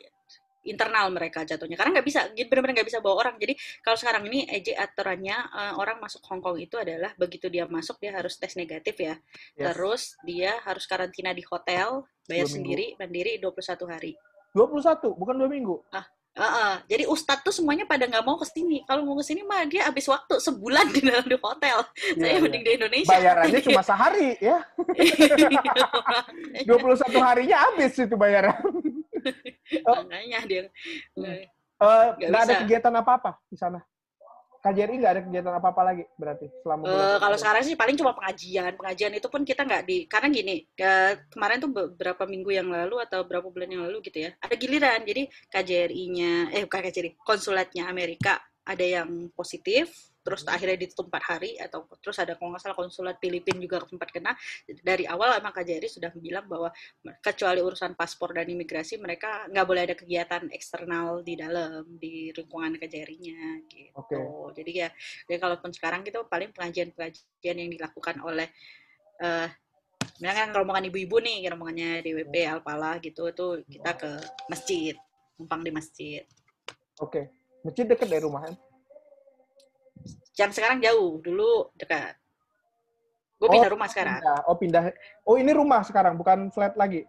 internal 0.64 1.06
mereka 1.08 1.42
jatuhnya 1.42 1.74
karena 1.74 1.96
nggak 1.96 2.06
bisa 2.06 2.20
benar-benar 2.30 2.74
nggak 2.76 2.86
bisa 2.86 3.00
bawa 3.00 3.24
orang 3.24 3.34
jadi 3.36 3.56
kalau 3.80 3.96
sekarang 3.96 4.22
ini 4.28 4.44
EJ 4.46 4.76
aturannya 4.76 5.34
eh, 5.34 5.74
orang 5.74 5.96
masuk 5.96 6.20
Hong 6.28 6.38
Kong 6.38 6.60
itu 6.60 6.76
adalah 6.76 7.10
begitu 7.16 7.48
dia 7.48 7.64
masuk 7.64 7.96
dia 7.96 8.12
harus 8.12 8.36
tes 8.36 8.52
negatif 8.54 8.94
ya 8.94 9.16
Yes. 9.56 9.64
terus 9.64 10.02
dia 10.22 10.60
harus 10.62 10.84
karantina 10.84 11.32
di 11.32 11.42
hotel 11.42 12.04
bayar 12.22 12.44
Dua 12.44 12.52
minggu. 12.52 12.54
sendiri 12.54 12.86
mandiri 12.94 13.32
21 13.40 13.88
hari 13.88 14.12
21, 14.50 15.14
bukan 15.14 15.34
dua 15.36 15.48
minggu. 15.48 15.76
Heeh, 16.38 16.72
jadi 16.86 17.04
ustadz 17.10 17.42
tuh 17.42 17.50
semuanya 17.50 17.82
pada 17.82 18.06
nggak 18.06 18.22
mau 18.22 18.38
ke 18.38 18.46
sini. 18.46 18.86
Kalau 18.86 19.02
mau 19.02 19.18
ke 19.18 19.26
sini 19.26 19.42
mah 19.42 19.66
dia 19.66 19.90
habis 19.90 20.06
waktu 20.06 20.38
sebulan 20.38 20.86
di 20.94 21.00
dalam 21.02 21.26
di 21.26 21.34
hotel. 21.34 21.82
Saya 22.14 22.38
Iya, 22.38 22.38
mending 22.38 22.62
di 22.62 22.72
Indonesia. 22.78 23.10
Bayarannya 23.10 23.60
cuma 23.66 23.82
sehari 23.82 24.38
ya. 24.38 24.62
21 26.62 27.18
harinya 27.18 27.56
habis 27.66 27.92
itu 27.98 28.14
bayaran. 28.14 28.54
Makanya 29.86 30.40
dia. 30.46 30.62
Hmm. 31.18 31.26
eh, 31.26 31.44
Nggak 31.82 32.28
nggak 32.30 32.42
ada 32.46 32.54
kegiatan 32.62 32.94
apa-apa 32.94 33.30
di 33.50 33.58
sana. 33.58 33.82
KJRI 34.58 34.94
nggak 34.98 35.12
ada 35.14 35.22
kegiatan 35.22 35.54
apa-apa 35.54 35.82
lagi 35.86 36.04
berarti 36.18 36.46
selama 36.62 36.82
Eh, 36.90 37.16
kalau 37.22 37.36
sekarang 37.38 37.62
sih 37.62 37.76
paling 37.78 37.94
cuma 37.94 38.12
pengajian. 38.12 38.74
Pengajian 38.74 39.12
itu 39.14 39.28
pun 39.30 39.42
kita 39.46 39.62
nggak 39.62 39.82
di 39.86 39.96
karena 40.10 40.28
gini, 40.34 40.56
ke- 40.74 41.30
kemarin 41.30 41.62
tuh 41.62 41.70
beberapa 41.70 42.26
minggu 42.26 42.50
yang 42.50 42.68
lalu 42.68 42.98
atau 42.98 43.22
beberapa 43.22 43.48
bulan 43.48 43.70
yang 43.70 43.82
lalu 43.86 44.02
gitu 44.02 44.26
ya. 44.26 44.30
Ada 44.42 44.54
giliran. 44.58 45.00
Jadi 45.06 45.22
KJRI-nya 45.48 46.50
eh 46.50 46.62
bukan 46.66 46.80
KJRI, 46.90 47.10
konsulatnya 47.22 47.86
Amerika 47.86 48.42
ada 48.68 48.84
yang 48.84 49.32
positif, 49.32 49.88
terus 50.28 50.44
akhirnya 50.44 50.76
ditutup 50.76 51.08
empat 51.08 51.24
hari 51.24 51.56
atau 51.56 51.88
terus 52.04 52.20
ada 52.20 52.36
kalau 52.36 52.52
nggak 52.52 52.60
salah 52.60 52.76
konsulat 52.76 53.16
Filipina 53.16 53.56
juga 53.56 53.80
sempat 53.88 54.12
kena 54.12 54.36
dari 54.84 55.08
awal 55.08 55.40
emang 55.40 55.56
KJRI 55.56 55.88
sudah 55.88 56.12
bilang 56.20 56.44
bahwa 56.44 56.68
kecuali 57.24 57.64
urusan 57.64 57.96
paspor 57.96 58.36
dan 58.36 58.44
imigrasi 58.44 59.00
mereka 59.00 59.48
nggak 59.48 59.64
boleh 59.64 59.82
ada 59.88 59.96
kegiatan 59.96 60.52
eksternal 60.52 61.24
di 61.24 61.40
dalam 61.40 61.88
di 61.96 62.28
lingkungan 62.36 62.76
KJRI-nya 62.76 63.64
gitu 63.72 63.96
Oke. 63.96 64.60
jadi 64.60 64.70
ya 64.84 64.88
jadi 65.24 65.40
kalaupun 65.40 65.72
sekarang 65.72 66.04
gitu 66.04 66.28
paling 66.28 66.52
pengajian-pengajian 66.52 67.56
yang 67.56 67.70
dilakukan 67.72 68.20
oleh 68.20 68.52
eh 69.24 69.48
misalnya 70.20 70.36
kan 70.44 70.50
rombongan 70.52 70.92
ibu-ibu 70.92 71.16
nih 71.24 71.48
rombongannya 71.48 72.04
DWP 72.04 72.34
Alpala 72.44 73.00
gitu 73.00 73.32
itu 73.32 73.64
kita 73.64 73.96
ke 73.96 74.10
masjid 74.52 74.92
numpang 75.40 75.64
di 75.64 75.72
masjid 75.72 76.22
Oke. 76.98 77.30
Masjid 77.62 77.86
dekat 77.86 78.10
dari 78.10 78.22
rumah 78.22 78.46
kan? 78.46 78.54
Jam 80.38 80.54
sekarang 80.54 80.78
jauh 80.78 81.18
dulu 81.18 81.66
dekat 81.74 82.14
gue 83.38 83.46
Oh, 83.46 83.50
pindah 83.50 83.70
rumah 83.70 83.86
sekarang 83.90 84.18
Pindah. 84.18 84.38
Oh 84.46 84.54
pindah. 84.54 84.82
Oh 85.22 85.34
ini 85.34 85.50
rumah 85.50 85.82
sekarang, 85.82 86.14
bukan 86.14 86.50
flat 86.50 86.74
lagi. 86.74 87.06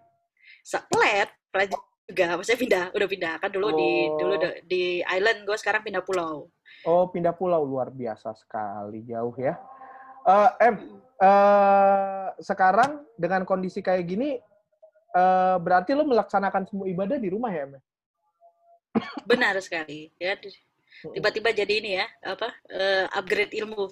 Sa- 0.62 0.86
flat 0.86 1.30
flat 1.50 1.70
juga 2.06 2.38
maksudnya 2.38 2.58
pindah 2.58 2.84
udah 2.94 3.08
pindah 3.10 3.34
kan 3.38 3.50
dulu 3.50 3.70
di 3.74 3.90
Oh. 4.10 4.18
dulu 4.18 4.34
de- 4.38 4.60
di 4.66 4.84
island 5.06 5.46
gue 5.46 5.58
sekarang 5.58 5.82
pindah 5.82 6.02
pulau 6.02 6.50
Oh 6.86 7.06
pindah 7.06 7.34
pulau 7.34 7.62
luar 7.62 7.90
biasa 7.90 8.34
sekali 8.34 9.06
jauh 9.06 9.34
ya. 9.38 9.58
Eh, 10.22 10.50
em, 10.66 10.76
eh, 11.18 12.28
sekarang 12.40 13.06
dengan 13.14 13.42
kondisi 13.44 13.82
kayak 13.82 14.06
gini, 14.06 14.38
eh, 15.12 15.56
berarti 15.58 15.94
lo 15.94 16.06
melaksanakan 16.06 16.66
semua 16.66 16.86
ibadah 16.86 17.18
di 17.18 17.30
rumah 17.30 17.50
ya, 17.50 17.66
Em? 17.66 17.74
benar 19.26 19.58
sekali 19.60 20.10
ya 20.18 20.34
di- 20.36 20.54
tiba-tiba 21.16 21.50
jadi 21.56 21.74
ini 21.80 21.92
ya 22.00 22.06
apa 22.26 22.48
eh, 22.70 23.06
upgrade 23.16 23.56
ilmu. 23.56 23.88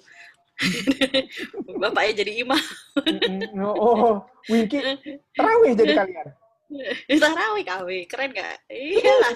Bapaknya 1.82 2.26
jadi 2.26 2.42
imam. 2.42 2.58
Mm-mm. 2.98 3.62
Oh, 3.62 4.26
Winky, 4.50 4.82
terawih 5.30 5.78
jadi 5.78 5.94
kalian. 5.94 6.28
tarawih 7.22 7.64
kawin 7.64 8.04
keren 8.04 8.30
gak 8.36 8.60
iya. 8.68 9.14
Lah 9.24 9.34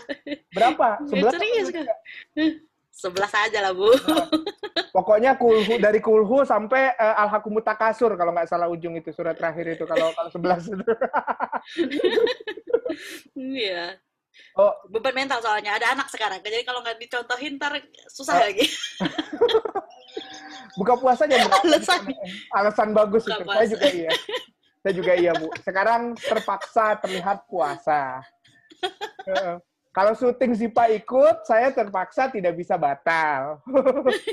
Berapa? 0.52 0.88
Sebelas? 1.08 1.32
serius. 1.32 1.68
sebelas 2.92 3.32
aja 3.32 3.58
lah 3.64 3.72
bu. 3.72 3.88
Pokoknya 4.92 5.40
kulhu 5.40 5.80
dari 5.80 5.98
kulhu 5.98 6.44
sampai 6.44 6.92
uh, 7.00 7.24
alhakumut 7.24 7.64
takasur 7.64 8.12
kalau 8.20 8.36
nggak 8.36 8.52
salah 8.52 8.68
ujung 8.68 8.92
itu 9.00 9.08
surat 9.16 9.32
terakhir 9.32 9.80
itu 9.80 9.88
kalau 9.88 10.12
kalau 10.12 10.28
sebelas 10.28 10.68
itu. 10.68 10.84
iya 13.64 13.96
Oh. 14.56 14.72
beban 14.88 15.12
mental 15.16 15.40
soalnya 15.40 15.76
ada 15.76 15.92
anak 15.96 16.08
sekarang 16.08 16.40
jadi 16.40 16.64
kalau 16.64 16.80
nggak 16.80 16.96
dicontohin 17.00 17.56
ntar 17.56 17.76
susah 18.08 18.36
Oh. 18.36 18.42
lagi 18.44 18.64
Buka 20.72 20.96
puasa 20.96 21.28
berapa? 21.28 21.52
Alasan. 21.68 22.00
Alasan 22.48 22.88
bagus 22.96 23.28
Buka 23.28 23.36
itu. 23.36 23.44
puasa. 23.44 23.60
Saya 23.60 23.68
juga 23.68 23.88
iya. 23.92 24.10
Saya 24.82 24.92
juga 24.96 25.12
iya, 25.14 25.32
Bu. 25.36 25.46
Sekarang 25.60 26.02
terpaksa 26.16 26.84
terlihat 26.98 27.38
puasa. 27.46 28.24
Kalau 29.92 30.12
syuting 30.16 30.56
Zipa 30.56 30.88
ikut, 30.88 31.44
saya 31.44 31.68
terpaksa 31.76 32.32
tidak 32.32 32.56
bisa 32.56 32.80
batal. 32.80 33.60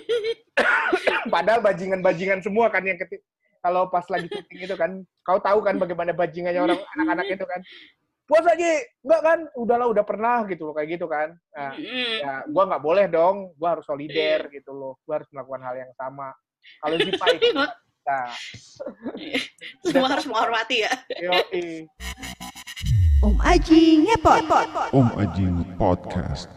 Padahal 1.34 1.60
bajingan-bajingan 1.60 2.40
semua 2.40 2.72
kan 2.72 2.88
yang 2.88 2.96
ketik 2.96 3.20
kalau 3.60 3.92
pas 3.92 4.08
lagi 4.08 4.32
syuting 4.32 4.72
itu 4.72 4.76
kan, 4.80 5.04
kau 5.28 5.36
tahu 5.44 5.60
kan 5.60 5.76
bagaimana 5.76 6.16
bajingannya 6.16 6.64
orang 6.64 6.80
anak-anak 6.96 7.28
itu 7.36 7.44
kan. 7.44 7.60
Puasa 8.30 8.54
Ji, 8.54 8.74
enggak 9.02 9.22
kan? 9.26 9.40
Udahlah, 9.58 9.90
udah 9.90 10.06
pernah 10.06 10.46
gitu 10.46 10.70
loh, 10.70 10.78
kayak 10.78 11.02
gitu 11.02 11.10
kan. 11.10 11.34
Nah, 11.50 11.74
Mm. 11.74 12.16
ya 12.22 12.34
gua 12.46 12.64
nggak 12.70 12.84
boleh 12.86 13.06
dong 13.10 13.36
gua 13.58 13.74
harus 13.74 13.86
solider 13.90 14.54
gitu 14.54 14.70
loh 14.70 15.02
gua 15.04 15.18
harus 15.18 15.30
melakukan 15.34 15.66
hal 15.66 15.76
yang 15.82 15.92
sama 15.98 16.30
kalau 16.80 16.96
Zipa 17.02 17.26
itu 17.34 17.50
bisa 17.50 18.18
semua 19.90 20.08
harus 20.14 20.26
menghormati 20.30 20.86
ya 20.86 20.94
Yoi. 21.20 21.90
Om 23.20 23.36
Aji 23.44 24.08
ngepot. 24.08 24.48
Om 24.96 25.08
Ajing 25.20 25.58
Podcast. 25.76 26.48